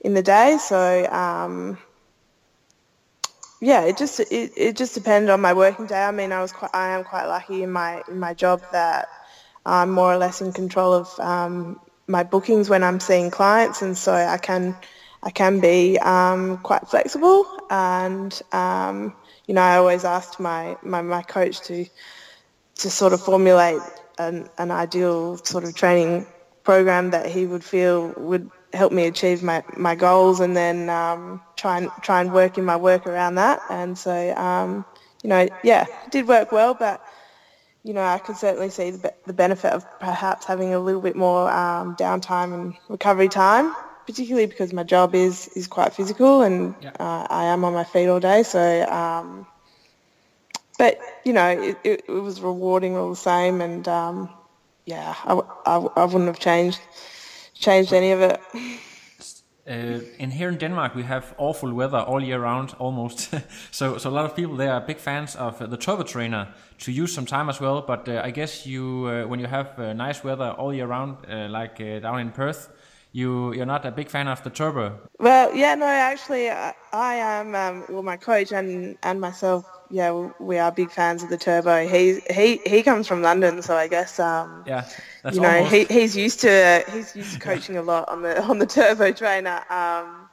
in 0.00 0.14
the 0.14 0.22
day. 0.22 0.58
So 0.58 1.06
um, 1.10 1.78
yeah, 3.60 3.82
it 3.82 3.96
just 3.96 4.20
it, 4.20 4.52
it 4.56 4.76
just 4.76 4.94
depended 4.94 5.30
on 5.30 5.40
my 5.40 5.52
working 5.52 5.86
day. 5.86 6.02
I 6.02 6.10
mean, 6.10 6.32
I 6.32 6.40
was 6.40 6.52
quite 6.52 6.72
I 6.74 6.88
am 6.88 7.04
quite 7.04 7.26
lucky 7.26 7.62
in 7.62 7.70
my 7.70 8.02
in 8.08 8.18
my 8.18 8.34
job 8.34 8.62
that 8.72 9.08
I'm 9.64 9.90
more 9.90 10.12
or 10.12 10.16
less 10.16 10.40
in 10.40 10.52
control 10.52 10.92
of 10.92 11.20
um, 11.20 11.78
my 12.12 12.22
bookings 12.22 12.70
when 12.70 12.84
I'm 12.84 13.00
seeing 13.00 13.30
clients, 13.30 13.82
and 13.82 13.98
so 13.98 14.12
I 14.12 14.38
can 14.38 14.76
I 15.22 15.30
can 15.30 15.60
be 15.60 15.98
um, 15.98 16.58
quite 16.58 16.86
flexible. 16.88 17.46
And 17.70 18.40
um, 18.52 19.14
you 19.46 19.54
know, 19.54 19.62
I 19.62 19.76
always 19.76 20.04
asked 20.04 20.38
my, 20.38 20.76
my, 20.82 21.02
my 21.02 21.22
coach 21.22 21.60
to 21.62 21.86
to 22.76 22.90
sort 22.90 23.12
of 23.12 23.20
formulate 23.20 23.82
an, 24.18 24.48
an 24.58 24.70
ideal 24.70 25.36
sort 25.38 25.64
of 25.64 25.74
training 25.74 26.26
program 26.64 27.10
that 27.10 27.26
he 27.26 27.46
would 27.46 27.64
feel 27.64 28.14
would 28.16 28.50
help 28.72 28.92
me 28.92 29.06
achieve 29.06 29.42
my, 29.42 29.62
my 29.76 29.94
goals 29.94 30.40
and 30.40 30.56
then 30.56 30.88
um, 30.88 31.40
try 31.56 31.78
and 31.78 31.90
try 32.00 32.20
and 32.20 32.32
work 32.32 32.56
in 32.56 32.64
my 32.64 32.76
work 32.76 33.06
around 33.06 33.34
that. 33.34 33.60
And 33.68 33.98
so, 33.98 34.34
um, 34.36 34.84
you 35.22 35.28
know, 35.28 35.48
yeah, 35.62 35.86
it 36.06 36.10
did 36.10 36.26
work 36.26 36.52
well, 36.52 36.74
but 36.74 37.04
you 37.84 37.92
know, 37.92 38.02
I 38.02 38.18
could 38.18 38.36
certainly 38.36 38.70
see 38.70 38.90
the, 38.90 39.12
the 39.26 39.32
benefit 39.32 39.72
of 39.72 39.84
perhaps 39.98 40.46
having 40.46 40.72
a 40.74 40.78
little 40.78 41.00
bit 41.00 41.16
more 41.16 41.50
um, 41.50 41.96
downtime 41.96 42.54
and 42.54 42.74
recovery 42.88 43.28
time, 43.28 43.74
particularly 44.06 44.46
because 44.46 44.72
my 44.72 44.84
job 44.84 45.14
is, 45.14 45.48
is 45.48 45.66
quite 45.66 45.92
physical 45.92 46.42
and 46.42 46.74
Yeah. 46.80 46.92
uh, 47.00 47.26
I 47.28 47.44
am 47.46 47.64
on 47.64 47.72
my 47.72 47.84
feet 47.84 48.08
all 48.08 48.20
day. 48.20 48.44
So, 48.44 48.84
um, 48.88 49.46
but 50.78 51.00
you 51.24 51.32
know, 51.32 51.48
it, 51.48 51.78
it, 51.84 52.04
it 52.08 52.12
was 52.12 52.40
rewarding 52.40 52.96
all 52.96 53.10
the 53.10 53.16
same, 53.16 53.60
and 53.60 53.86
um, 53.88 54.28
yeah, 54.86 55.14
I, 55.24 55.40
I 55.66 55.76
I 55.96 56.04
wouldn't 56.06 56.26
have 56.26 56.38
changed 56.40 56.80
changed 57.54 57.92
any 57.92 58.10
of 58.12 58.20
it. 58.20 58.40
Uh, 59.68 60.00
in 60.18 60.30
here 60.30 60.48
in 60.48 60.58
Denmark, 60.58 60.94
we 60.94 61.04
have 61.04 61.34
awful 61.38 61.72
weather 61.72 61.98
all 61.98 62.20
year 62.20 62.40
round, 62.40 62.74
almost. 62.78 63.30
so, 63.70 63.96
so 63.98 64.10
a 64.10 64.14
lot 64.14 64.24
of 64.24 64.34
people 64.34 64.56
they 64.56 64.68
are 64.68 64.80
big 64.80 64.98
fans 64.98 65.36
of 65.36 65.60
uh, 65.62 65.66
the 65.66 65.76
turbo 65.76 66.02
trainer 66.02 66.48
to 66.78 66.90
use 66.90 67.14
some 67.14 67.26
time 67.26 67.48
as 67.48 67.60
well. 67.60 67.80
But 67.86 68.08
uh, 68.08 68.22
I 68.24 68.32
guess 68.32 68.66
you, 68.66 69.06
uh, 69.06 69.28
when 69.28 69.38
you 69.40 69.46
have 69.46 69.78
uh, 69.78 69.92
nice 69.92 70.24
weather 70.24 70.50
all 70.58 70.74
year 70.74 70.86
round, 70.88 71.16
uh, 71.30 71.48
like 71.48 71.80
uh, 71.80 72.00
down 72.00 72.18
in 72.20 72.32
Perth, 72.32 72.70
you 73.12 73.52
you're 73.54 73.66
not 73.66 73.84
a 73.86 73.90
big 73.90 74.08
fan 74.08 74.26
of 74.28 74.42
the 74.42 74.50
turbo. 74.50 74.98
Well, 75.20 75.54
yeah, 75.54 75.76
no, 75.76 75.86
actually, 75.86 76.50
I, 76.50 76.72
I 76.92 77.14
am. 77.14 77.54
Um, 77.54 77.84
well, 77.88 78.02
my 78.02 78.16
coach 78.16 78.52
and 78.52 78.96
and 79.02 79.20
myself, 79.20 79.64
yeah, 79.90 80.10
we- 80.12 80.32
we 80.46 80.58
are 80.58 80.72
big 80.72 80.90
fans 80.90 81.22
of 81.22 81.28
the 81.28 81.36
turbo. 81.36 81.86
He 81.86 82.20
he 82.34 82.56
he 82.66 82.82
comes 82.82 83.06
from 83.06 83.22
London, 83.22 83.62
so 83.62 83.76
I 83.76 83.88
guess 83.88 84.18
um, 84.18 84.64
Yeah, 84.66 84.84
that's 85.22 85.36
you 85.36 85.42
know 85.42 85.48
almost. 85.48 85.72
he, 85.72 85.84
he's 85.84 86.16
used 86.16 86.40
to 86.40 86.84
he's 86.92 87.14
used 87.14 87.34
to 87.34 87.38
coaching 87.38 87.76
a 87.76 87.82
lot 87.82 88.08
on 88.08 88.22
the 88.22 88.42
on 88.42 88.58
the 88.58 88.66
turbo 88.66 89.12
trainer. 89.12 89.62
Um, 89.70 90.28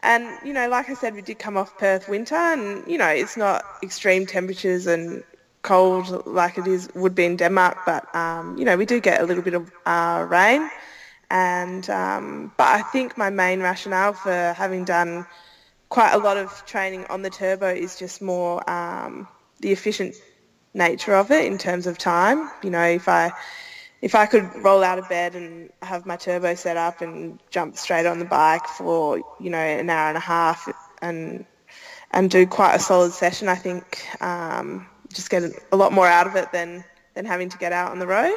and 0.00 0.38
you 0.44 0.52
know, 0.52 0.68
like 0.68 0.88
I 0.88 0.94
said, 0.94 1.14
we 1.14 1.22
did 1.22 1.38
come 1.38 1.56
off 1.56 1.76
Perth 1.78 2.08
winter, 2.08 2.36
and 2.36 2.86
you 2.86 2.98
know, 2.98 3.08
it's 3.08 3.36
not 3.36 3.64
extreme 3.82 4.26
temperatures 4.26 4.86
and 4.86 5.24
cold 5.62 6.24
like 6.26 6.56
it 6.56 6.66
is 6.66 6.88
would 6.94 7.14
be 7.14 7.24
in 7.24 7.36
Denmark, 7.36 7.78
but 7.84 8.14
um, 8.14 8.56
you 8.56 8.64
know, 8.64 8.76
we 8.76 8.86
do 8.86 9.00
get 9.00 9.20
a 9.20 9.24
little 9.24 9.42
bit 9.42 9.54
of 9.54 9.70
uh, 9.86 10.26
rain. 10.28 10.70
And 11.30 11.88
um, 11.90 12.52
but 12.56 12.68
I 12.68 12.82
think 12.82 13.18
my 13.18 13.30
main 13.30 13.60
rationale 13.60 14.12
for 14.12 14.54
having 14.56 14.84
done 14.84 15.26
quite 15.88 16.12
a 16.12 16.18
lot 16.18 16.36
of 16.36 16.64
training 16.64 17.06
on 17.06 17.22
the 17.22 17.30
turbo 17.30 17.68
is 17.68 17.98
just 17.98 18.22
more 18.22 18.68
um, 18.70 19.26
the 19.60 19.72
efficient 19.72 20.14
nature 20.74 21.14
of 21.14 21.30
it 21.30 21.44
in 21.44 21.58
terms 21.58 21.86
of 21.86 21.98
time. 21.98 22.50
You 22.62 22.70
know, 22.70 22.84
if 22.84 23.08
I 23.08 23.32
if 24.00 24.14
I 24.14 24.26
could 24.26 24.48
roll 24.62 24.84
out 24.84 24.98
of 24.98 25.08
bed 25.08 25.34
and 25.34 25.70
have 25.82 26.06
my 26.06 26.16
turbo 26.16 26.54
set 26.54 26.76
up 26.76 27.00
and 27.00 27.38
jump 27.50 27.76
straight 27.76 28.06
on 28.06 28.18
the 28.18 28.24
bike 28.24 28.66
for 28.66 29.18
you 29.40 29.50
know 29.50 29.58
an 29.58 29.90
hour 29.90 30.08
and 30.08 30.16
a 30.16 30.20
half 30.20 30.68
and 31.02 31.44
and 32.10 32.30
do 32.30 32.46
quite 32.46 32.74
a 32.74 32.78
solid 32.78 33.12
session, 33.12 33.48
I 33.48 33.54
think 33.54 34.06
um, 34.22 34.86
just 35.12 35.30
get 35.30 35.42
a 35.72 35.76
lot 35.76 35.92
more 35.92 36.06
out 36.06 36.26
of 36.26 36.36
it 36.36 36.52
than 36.52 36.84
than 37.14 37.24
having 37.24 37.48
to 37.50 37.58
get 37.58 37.72
out 37.72 37.90
on 37.90 37.98
the 37.98 38.06
road. 38.06 38.36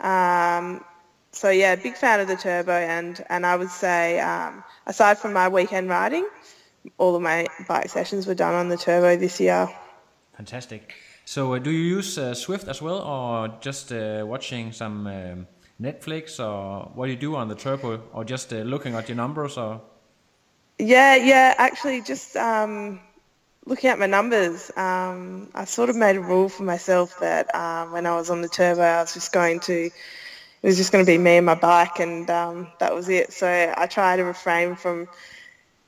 Um, 0.00 0.84
so 1.32 1.50
yeah, 1.50 1.76
big 1.76 1.96
fan 1.96 2.20
of 2.20 2.28
the 2.28 2.36
turbo, 2.36 2.72
and 2.72 3.22
and 3.28 3.44
I 3.44 3.56
would 3.56 3.70
say 3.70 4.18
um, 4.20 4.64
aside 4.86 5.18
from 5.18 5.32
my 5.32 5.48
weekend 5.48 5.88
riding, 5.88 6.26
all 6.98 7.14
of 7.14 7.22
my 7.22 7.46
bike 7.68 7.90
sessions 7.90 8.26
were 8.26 8.34
done 8.34 8.54
on 8.54 8.68
the 8.68 8.76
turbo 8.76 9.16
this 9.16 9.40
year. 9.40 9.68
Fantastic. 10.36 10.94
So, 11.28 11.54
uh, 11.54 11.58
do 11.58 11.72
you 11.72 11.96
use 11.96 12.18
uh, 12.18 12.34
Zwift 12.34 12.68
as 12.68 12.80
well, 12.80 13.00
or 13.00 13.48
just 13.60 13.90
uh, 13.90 14.24
watching 14.24 14.70
some 14.70 15.08
um, 15.08 15.46
Netflix, 15.82 16.38
or 16.38 16.92
what 16.94 17.06
do 17.06 17.12
you 17.12 17.18
do 17.18 17.34
on 17.34 17.48
the 17.48 17.56
turbo, 17.56 18.00
or 18.12 18.24
just 18.24 18.52
looking 18.52 18.94
at 18.94 19.08
your 19.08 19.16
numbers, 19.16 19.58
or? 19.58 19.80
Yeah, 20.78 21.16
yeah. 21.16 21.52
Actually, 21.58 22.02
just 22.02 22.36
um, 22.36 23.00
looking 23.64 23.90
at 23.90 23.98
my 23.98 24.06
numbers, 24.06 24.70
um, 24.76 25.50
I 25.52 25.64
sort 25.64 25.90
of 25.90 25.96
made 25.96 26.14
a 26.14 26.20
rule 26.20 26.48
for 26.48 26.62
myself 26.62 27.18
that 27.18 27.52
um, 27.56 27.90
when 27.90 28.06
I 28.06 28.14
was 28.14 28.30
on 28.30 28.40
the 28.40 28.48
turbo, 28.48 28.82
I 28.82 29.00
was 29.00 29.12
just 29.12 29.32
going 29.32 29.58
to. 29.60 29.90
It 30.62 30.68
was 30.68 30.76
just 30.76 30.92
going 30.92 31.04
to 31.04 31.10
be 31.10 31.18
me 31.18 31.38
and 31.38 31.46
my 31.46 31.56
bike, 31.56 31.98
and 31.98 32.30
um, 32.30 32.68
that 32.78 32.94
was 32.94 33.08
it. 33.08 33.32
So 33.32 33.48
I 33.76 33.86
try 33.88 34.16
to 34.16 34.22
refrain 34.22 34.76
from 34.76 35.08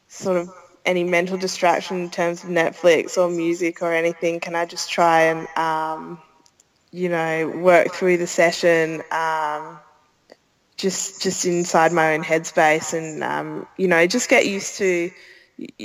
sort 0.09 0.37
of 0.37 0.51
any 0.89 1.05
mental 1.05 1.37
distraction 1.37 2.01
in 2.01 2.11
terms 2.11 2.43
of 2.43 2.49
Netflix 2.49 3.19
or 3.19 3.29
music 3.29 3.83
or 3.83 3.93
anything. 3.93 4.41
Can 4.41 4.55
I 4.55 4.65
just 4.65 4.91
try 4.91 5.25
and 5.25 5.47
um, 5.57 6.19
you 6.91 7.11
know 7.11 7.49
work 7.49 7.93
through 7.93 8.17
the 8.17 8.27
session? 8.27 9.03
Um, 9.11 9.79
just 10.79 11.21
just 11.21 11.45
inside 11.45 11.93
my 11.93 12.15
own 12.15 12.25
headspace 12.25 12.95
and 12.97 13.23
um, 13.23 13.67
you 13.77 13.89
know 13.89 14.07
just 14.07 14.31
get 14.31 14.47
used 14.47 14.79
to 14.79 15.11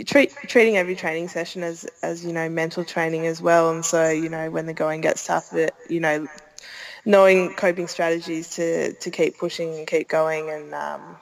treat 0.06 0.32
treating 0.48 0.78
every 0.78 0.96
training 0.96 1.28
session 1.28 1.63
as 1.63 1.86
as 2.02 2.24
you 2.24 2.32
know 2.32 2.48
mental 2.48 2.86
training 2.86 3.26
as 3.26 3.42
well 3.42 3.72
and 3.72 3.84
so 3.84 4.10
you 4.10 4.30
know 4.30 4.50
when 4.52 4.68
the 4.68 4.74
going 4.74 5.02
gets 5.02 5.26
tough 5.26 5.52
it, 5.54 5.74
you 5.89 6.00
know 6.00 6.28
knowing 7.06 7.54
coping 7.56 7.88
strategies 7.88 8.52
to 8.52 8.94
to 8.94 9.10
keep 9.10 9.38
pushing 9.38 9.74
and 9.76 9.88
keep 9.88 10.08
going 10.08 10.50
and 10.52 10.74
um, 10.76 11.18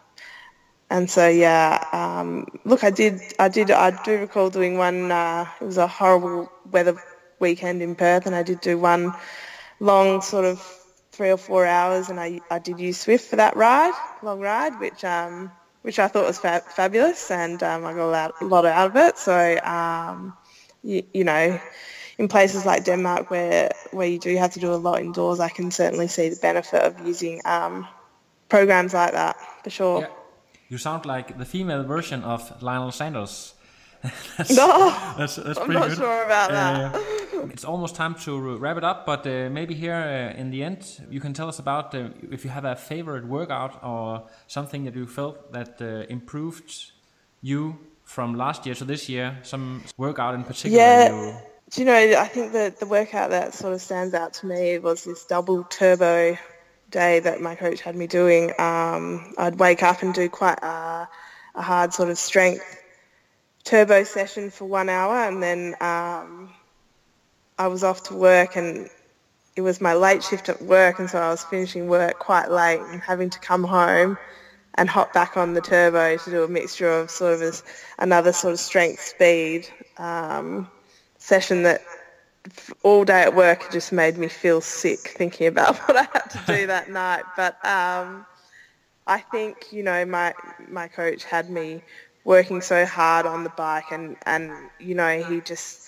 and 0.92 1.10
so 1.10 1.28
yeah 1.28 1.84
um, 1.94 2.46
look 2.66 2.84
I 2.84 2.92
did 2.92 3.22
I 3.40 3.50
did 3.50 3.72
I 3.72 3.92
do 4.06 4.20
recall 4.20 4.50
doing 4.50 4.78
one 4.78 5.12
uh, 5.12 5.46
it 5.60 5.66
was 5.66 5.78
a 5.78 5.88
horrible 5.88 6.52
weather 6.70 6.96
weekend 7.40 7.82
in 7.82 7.96
Perth 7.96 8.28
and 8.28 8.36
I 8.36 8.44
did 8.44 8.62
do 8.62 8.78
one 8.78 9.14
long 9.80 10.22
sort 10.22 10.46
of 10.46 10.60
three 11.12 11.32
or 11.32 11.38
four 11.38 11.66
hours, 11.66 12.10
and 12.10 12.20
I, 12.20 12.42
I 12.50 12.60
did 12.60 12.80
use 12.80 13.06
Zwift 13.06 13.30
for 13.30 13.36
that 13.36 13.56
ride, 13.56 13.94
long 14.24 14.40
ride, 14.40 14.80
which 14.80 15.04
um 15.04 15.52
which 15.82 16.00
I 16.00 16.08
thought 16.08 16.26
was 16.26 16.38
fa- 16.40 16.64
fabulous, 16.68 17.32
and 17.32 17.62
um, 17.64 17.86
I 17.86 17.94
got 17.94 18.34
a 18.42 18.46
lot, 18.46 18.66
out 18.66 18.92
of 18.92 18.96
it. 18.96 19.18
So 19.18 19.60
um, 19.64 20.38
you, 20.84 21.04
you 21.14 21.24
know, 21.24 21.60
in 22.18 22.28
places 22.28 22.66
like 22.66 22.86
Denmark 22.86 23.30
where 23.30 23.72
where 23.92 24.08
you 24.08 24.20
do 24.20 24.36
have 24.38 24.54
to 24.54 24.60
do 24.60 24.74
a 24.74 24.76
lot 24.76 25.02
indoors, 25.02 25.40
I 25.40 25.50
can 25.50 25.72
certainly 25.72 26.08
see 26.08 26.30
the 26.30 26.40
benefit 26.42 26.82
of 26.82 27.06
using 27.06 27.42
um, 27.46 27.88
programs 28.48 28.94
like 28.94 29.14
that 29.14 29.38
for 29.64 29.70
sure. 29.70 30.02
Yeah. 30.02 30.08
You 30.72 30.78
sound 30.78 31.06
like 31.06 31.38
the 31.38 31.44
female 31.44 31.84
version 31.84 32.24
of 32.24 32.62
Lionel 32.62 32.94
Sanders. 32.94 33.56
that's, 34.38 34.56
No, 34.56 34.96
that's, 35.18 35.36
that's 35.36 35.60
I'm 35.60 35.74
not 35.74 35.90
good. 35.90 35.98
sure 35.98 36.24
about 36.24 36.50
that. 36.50 36.96
Uh, 36.96 37.48
it's 37.52 37.66
almost 37.66 37.96
time 37.96 38.16
to 38.24 38.58
wrap 38.58 38.78
it 38.78 38.84
up, 38.86 39.06
but 39.06 39.28
uh, 39.28 39.50
maybe 39.50 39.74
here 39.74 40.32
uh, 40.34 40.40
in 40.40 40.50
the 40.50 40.64
end, 40.64 41.06
you 41.10 41.20
can 41.20 41.34
tell 41.34 41.50
us 41.50 41.60
about 41.60 41.94
uh, 41.94 42.08
if 42.32 42.46
you 42.46 42.52
have 42.52 42.64
a 42.64 42.78
favorite 42.78 43.26
workout 43.26 43.84
or 43.84 44.24
something 44.48 44.86
that 44.86 44.96
you 44.96 45.06
felt 45.08 45.52
that 45.52 45.82
uh, 45.82 46.06
improved 46.08 46.94
you 47.42 47.78
from 48.06 48.36
last 48.36 48.66
year 48.66 48.76
to 48.76 48.86
this 48.86 49.10
year. 49.10 49.38
Some 49.44 49.84
workout 49.98 50.36
in 50.36 50.46
particular. 50.46 50.78
Yeah. 50.78 51.12
You, 51.12 51.38
Do 51.72 51.82
you 51.82 51.86
know, 51.86 51.98
I 51.98 52.28
think 52.28 52.54
that 52.54 52.80
the 52.80 52.86
workout 52.86 53.32
that 53.32 53.54
sort 53.54 53.74
of 53.74 53.82
stands 53.82 54.14
out 54.14 54.36
to 54.36 54.46
me 54.46 54.80
was 54.80 55.04
this 55.04 55.26
double 55.26 55.66
turbo 55.66 56.38
day 56.92 57.20
that 57.22 57.42
my 57.42 57.56
coach 57.56 57.82
had 57.82 57.96
me 57.96 58.08
doing. 58.08 58.52
Um, 58.60 59.34
I'd 59.38 59.58
wake 59.58 59.84
up 59.84 60.04
and 60.04 60.14
do 60.14 60.30
quite 60.30 60.60
a, 60.62 61.08
a 61.56 61.62
hard 61.62 61.94
sort 61.94 62.10
of 62.10 62.18
strength 62.18 62.82
turbo 63.64 64.04
session 64.04 64.50
for 64.50 64.66
one 64.66 64.90
hour 64.90 65.28
and 65.28 65.42
then 65.42 65.76
um, 65.82 66.50
I 67.58 67.68
was 67.68 67.84
off 67.84 68.04
to 68.04 68.16
work 68.16 68.56
and 68.56 68.90
it 69.56 69.62
was 69.62 69.82
my 69.82 69.94
late 69.94 70.24
shift 70.24 70.50
at 70.50 70.62
work 70.62 71.00
and 71.00 71.10
so 71.10 71.20
I 71.20 71.30
was 71.30 71.44
finishing 71.44 71.88
work 71.88 72.18
quite 72.20 72.50
late 72.50 72.82
and 72.82 73.02
having 73.02 73.30
to 73.30 73.40
come 73.40 73.64
home 73.64 74.18
and 74.76 74.90
hop 74.90 75.14
back 75.14 75.38
on 75.38 75.54
the 75.54 75.62
turbo 75.62 76.18
to 76.18 76.32
do 76.32 76.44
a 76.44 76.48
mixture 76.48 76.90
of 76.90 77.12
sort 77.12 77.42
of 77.42 77.62
another 78.00 78.32
sort 78.32 78.54
of 78.54 78.60
strength 78.60 79.02
speed 79.02 79.68
um, 79.98 80.70
session 81.18 81.64
that 81.64 81.82
all 82.84 83.06
day 83.06 83.22
at 83.22 83.36
work 83.36 83.72
just 83.72 83.92
made 83.92 84.18
me 84.18 84.28
feel 84.28 84.62
sick 84.62 85.00
thinking 85.00 85.48
about 85.48 85.78
what 85.88 85.98
I 85.98 86.04
had 86.04 86.30
to 86.32 86.44
do 86.48 86.68
that 86.76 86.90
night. 86.90 87.24
But 87.36 87.64
um, 87.66 88.26
I 89.08 89.20
think 89.20 89.72
you 89.72 89.84
know 89.84 90.06
my 90.06 90.34
my 90.70 90.88
coach 90.88 91.24
had 91.24 91.50
me 91.50 91.82
working 92.24 92.62
so 92.62 92.86
hard 92.86 93.26
on 93.26 93.44
the 93.44 93.50
bike, 93.52 93.92
and 93.92 94.16
and 94.26 94.52
you 94.80 94.96
know 94.96 95.22
he 95.24 95.42
just. 95.42 95.88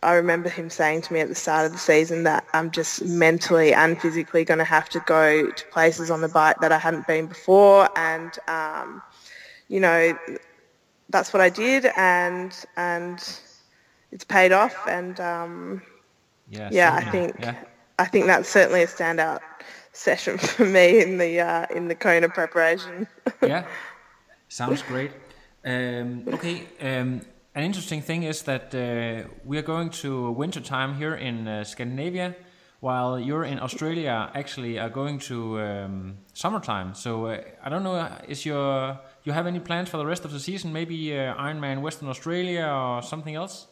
I 0.00 0.14
remember 0.14 0.48
him 0.48 0.70
saying 0.70 1.02
to 1.02 1.12
me 1.12 1.18
at 1.18 1.28
the 1.28 1.34
start 1.34 1.66
of 1.66 1.72
the 1.72 1.78
season 1.78 2.22
that 2.22 2.44
I'm 2.52 2.70
just 2.70 3.04
mentally 3.04 3.74
and 3.74 4.00
physically 4.00 4.44
going 4.44 4.58
to 4.58 4.64
have 4.64 4.88
to 4.90 5.00
go 5.00 5.50
to 5.50 5.66
places 5.72 6.08
on 6.08 6.20
the 6.20 6.28
bike 6.28 6.60
that 6.60 6.70
I 6.70 6.78
hadn't 6.78 7.08
been 7.08 7.26
before, 7.26 7.88
and 7.96 8.30
um, 8.46 9.02
you 9.66 9.80
know 9.80 10.16
that's 11.10 11.32
what 11.32 11.40
I 11.40 11.48
did, 11.48 11.86
and 11.96 12.54
and 12.76 13.40
it's 14.12 14.24
paid 14.24 14.52
off, 14.52 14.76
and 14.88 15.18
um, 15.20 15.82
yeah, 16.50 16.68
yeah, 16.72 16.94
I 16.94 17.04
certainly. 17.04 17.28
think 17.28 17.40
Yeah. 17.40 17.54
I 17.98 18.04
think 18.06 18.26
that's 18.26 18.48
certainly 18.48 18.82
a 18.82 18.86
standout 18.86 19.40
session 19.92 20.38
for 20.54 20.64
me 20.64 21.02
in 21.02 21.18
the 21.18 21.40
uh, 21.40 21.66
in 21.74 21.88
the 21.88 21.94
Kona 21.94 22.28
preparation. 22.28 23.06
yeah, 23.42 23.64
sounds 24.48 24.82
great. 24.82 25.12
Um, 25.64 26.24
okay, 26.28 26.66
um, 26.80 27.20
an 27.54 27.64
interesting 27.64 28.02
thing 28.02 28.22
is 28.22 28.42
that 28.42 28.74
uh, 28.74 29.28
we 29.44 29.58
are 29.58 29.62
going 29.62 29.90
to 29.90 30.30
winter 30.30 30.60
time 30.60 30.94
here 30.94 31.14
in 31.14 31.48
uh, 31.48 31.64
Scandinavia, 31.64 32.36
while 32.80 33.18
you're 33.18 33.44
in 33.44 33.58
Australia 33.58 34.30
actually 34.34 34.78
are 34.78 34.88
going 34.88 35.18
to 35.18 35.60
um, 35.60 36.18
summertime. 36.32 36.94
So 36.94 37.26
uh, 37.26 37.42
I 37.64 37.68
don't 37.68 37.82
know, 37.82 37.96
uh, 37.96 38.18
is 38.28 38.46
your 38.46 38.98
you 39.24 39.32
have 39.32 39.46
any 39.46 39.60
plans 39.60 39.88
for 39.88 39.96
the 39.96 40.06
rest 40.06 40.24
of 40.24 40.30
the 40.32 40.40
season? 40.40 40.72
Maybe 40.72 41.18
uh, 41.18 41.34
Ironman 41.34 41.82
Western 41.82 42.08
Australia 42.08 42.66
or 42.66 43.02
something 43.02 43.34
else? 43.34 43.66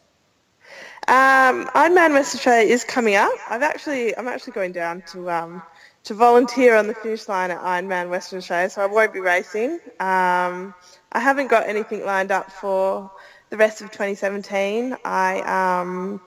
Um, 1.07 1.67
Ironman 1.67 2.11
West 2.11 2.35
Australia 2.35 2.69
is 2.73 2.83
coming 2.83 3.15
up. 3.15 3.31
I've 3.49 3.61
actually 3.61 4.17
I'm 4.17 4.27
actually 4.27 4.53
going 4.53 4.73
down 4.73 5.03
to 5.13 5.31
um, 5.31 5.63
to 6.03 6.13
volunteer 6.13 6.75
on 6.75 6.87
the 6.87 6.93
finish 6.93 7.29
line 7.29 7.49
at 7.49 7.61
Ironman 7.61 8.09
Western 8.09 8.39
Australia, 8.39 8.69
so 8.69 8.81
I 8.81 8.87
won't 8.87 9.13
be 9.13 9.21
racing. 9.21 9.79
Um, 10.01 10.73
I 11.11 11.19
haven't 11.19 11.47
got 11.47 11.69
anything 11.69 12.05
lined 12.05 12.31
up 12.31 12.51
for 12.51 13.09
the 13.49 13.55
rest 13.55 13.81
of 13.81 13.89
2017. 13.91 14.97
I 15.05 15.79
um, 15.79 16.19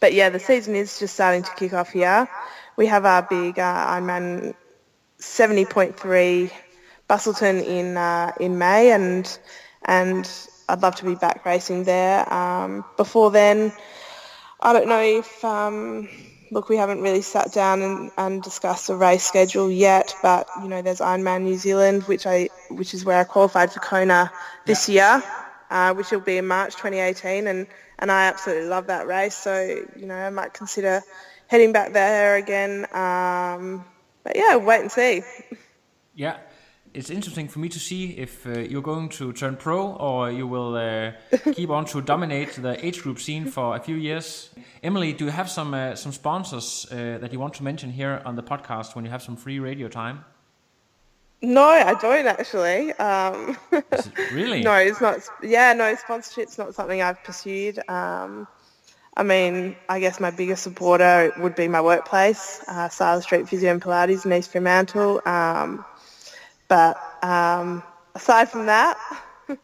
but 0.00 0.14
yeah, 0.14 0.30
the 0.30 0.40
season 0.40 0.74
is 0.74 0.98
just 0.98 1.12
starting 1.12 1.42
to 1.42 1.54
kick 1.56 1.74
off 1.74 1.90
here. 1.92 2.26
We 2.76 2.86
have 2.86 3.04
our 3.04 3.22
big 3.22 3.58
uh, 3.58 3.86
Ironman 3.88 4.54
70.3 5.18 6.50
Busselton 7.10 7.62
in 7.62 7.98
uh, 7.98 8.32
in 8.40 8.56
May, 8.56 8.90
and 8.90 9.38
and 9.84 10.30
I'd 10.68 10.80
love 10.80 10.96
to 10.96 11.04
be 11.04 11.14
back 11.14 11.44
racing 11.44 11.84
there. 11.84 12.32
Um, 12.32 12.86
before 12.96 13.30
then, 13.30 13.72
I 14.64 14.72
don't 14.72 14.88
know 14.88 15.02
if 15.02 15.44
um, 15.44 16.08
look, 16.50 16.70
we 16.70 16.76
haven't 16.76 17.02
really 17.02 17.20
sat 17.20 17.52
down 17.52 17.82
and, 17.82 18.10
and 18.16 18.42
discussed 18.42 18.88
a 18.88 18.96
race 18.96 19.24
schedule 19.24 19.70
yet, 19.70 20.14
but 20.22 20.48
you 20.62 20.68
know, 20.68 20.80
there's 20.80 21.00
Ironman 21.00 21.42
New 21.42 21.56
Zealand, 21.56 22.04
which 22.04 22.26
I 22.26 22.48
which 22.70 22.94
is 22.94 23.04
where 23.04 23.18
I 23.18 23.24
qualified 23.24 23.72
for 23.72 23.80
Kona 23.80 24.32
this 24.64 24.88
year, 24.88 25.22
uh, 25.70 25.92
which 25.92 26.10
will 26.10 26.20
be 26.20 26.38
in 26.38 26.46
March 26.46 26.76
2018, 26.76 27.46
and 27.46 27.66
and 27.98 28.10
I 28.10 28.26
absolutely 28.26 28.68
love 28.68 28.86
that 28.86 29.06
race. 29.06 29.36
So 29.36 29.84
you 29.96 30.06
know, 30.06 30.14
I 30.14 30.30
might 30.30 30.54
consider 30.54 31.02
heading 31.46 31.72
back 31.72 31.92
there 31.92 32.36
again. 32.36 32.86
Um, 32.94 33.84
but 34.22 34.34
yeah, 34.36 34.56
wait 34.56 34.80
and 34.80 34.90
see. 34.90 35.22
Yeah, 36.14 36.38
it's 36.94 37.10
interesting 37.10 37.48
for 37.48 37.58
me 37.58 37.68
to 37.68 37.80
see 37.80 38.12
if 38.12 38.46
uh, 38.46 38.60
you're 38.60 38.82
going 38.82 39.08
to 39.08 39.32
turn 39.32 39.56
pro 39.56 39.92
or 39.94 40.30
you 40.30 40.46
will 40.46 40.76
uh, 40.76 41.12
keep 41.52 41.68
on 41.68 41.84
to 41.86 42.00
dominate 42.00 42.52
the 42.54 42.84
age 42.86 43.02
group 43.02 43.18
scene 43.18 43.46
for 43.46 43.74
a 43.74 43.80
few 43.80 43.96
years. 43.96 44.50
Emily, 44.82 45.12
do 45.12 45.24
you 45.24 45.30
have 45.32 45.50
some 45.50 45.74
uh, 45.74 45.96
some 45.96 46.12
sponsors 46.12 46.86
uh, 46.90 47.18
that 47.20 47.32
you 47.32 47.40
want 47.40 47.54
to 47.54 47.64
mention 47.64 47.90
here 47.90 48.22
on 48.24 48.36
the 48.36 48.42
podcast 48.42 48.94
when 48.94 49.04
you 49.04 49.10
have 49.10 49.22
some 49.22 49.36
free 49.36 49.58
radio 49.58 49.88
time? 49.88 50.24
No, 51.42 51.64
I 51.64 51.94
don't 51.94 52.26
actually. 52.26 52.92
Um, 52.92 53.58
really? 54.32 54.62
no, 54.62 54.74
it's 54.76 55.00
not. 55.00 55.18
Yeah, 55.42 55.72
no, 55.72 55.94
sponsorship's 55.96 56.58
not 56.58 56.74
something 56.74 57.02
I've 57.02 57.22
pursued. 57.24 57.80
Um, 57.88 58.46
I 59.16 59.22
mean, 59.24 59.76
I 59.88 60.00
guess 60.00 60.20
my 60.20 60.30
biggest 60.30 60.62
supporter 60.62 61.32
would 61.38 61.54
be 61.54 61.68
my 61.68 61.80
workplace, 61.80 62.64
uh, 62.66 62.88
Street 63.20 63.48
Physio 63.48 63.70
and 63.70 63.82
Pilates 63.82 64.24
in 64.24 64.32
East 64.32 64.50
Fremantle. 64.50 65.20
Um, 65.26 65.84
but 66.68 66.96
um, 67.22 67.82
aside 68.14 68.48
from 68.48 68.66
that, 68.66 68.98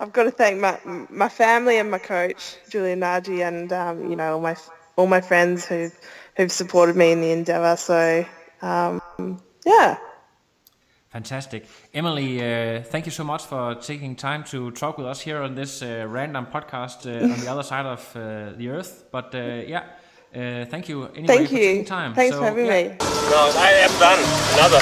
I've 0.00 0.12
got 0.12 0.24
to 0.24 0.30
thank 0.30 0.60
my 0.60 0.78
my 1.10 1.28
family 1.28 1.78
and 1.78 1.90
my 1.90 1.98
coach, 1.98 2.56
Julian 2.70 3.00
Nagy, 3.00 3.42
and 3.42 3.72
um, 3.72 4.10
you 4.10 4.16
know 4.16 4.34
all 4.34 4.40
my 4.40 4.56
all 4.96 5.06
my 5.06 5.20
friends 5.20 5.64
who 5.64 5.90
who've 6.36 6.52
supported 6.52 6.96
me 6.96 7.12
in 7.12 7.20
the 7.20 7.30
endeavour. 7.30 7.76
So 7.76 8.24
um, 8.62 9.00
yeah. 9.64 9.98
Fantastic. 11.10 11.66
Emily, 11.92 12.40
uh, 12.40 12.82
thank 12.84 13.04
you 13.04 13.12
so 13.12 13.22
much 13.22 13.44
for 13.44 13.74
taking 13.74 14.16
time 14.16 14.44
to 14.44 14.70
talk 14.70 14.96
with 14.96 15.06
us 15.06 15.20
here 15.20 15.42
on 15.42 15.54
this 15.54 15.82
uh, 15.82 16.06
random 16.08 16.46
podcast 16.46 17.06
uh, 17.06 17.30
on 17.30 17.38
the 17.38 17.48
other 17.48 17.62
side 17.62 17.84
of 17.84 18.16
uh, 18.16 18.52
the 18.56 18.70
earth. 18.70 19.04
But 19.12 19.34
uh, 19.34 19.62
yeah, 19.66 19.84
uh, 20.34 20.64
thank 20.66 20.88
you 20.88 21.04
anyway 21.08 21.26
Thank 21.26 21.48
for 21.48 21.54
you. 21.56 21.84
time. 21.84 22.14
Thanks 22.14 22.34
So, 22.34 22.40
for 22.40 22.46
having 22.46 22.66
yeah. 22.66 22.88
me. 22.88 22.96
No, 23.30 23.52
I 23.56 23.70
am 23.84 23.92
done. 23.98 24.20
Another. 24.56 24.80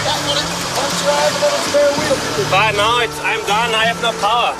But 2.50 2.72
now 2.76 3.00
it's, 3.00 3.18
I'm 3.20 3.40
done. 3.46 3.74
I 3.74 3.84
have 3.86 4.00
no 4.02 4.12
power. 4.20 4.54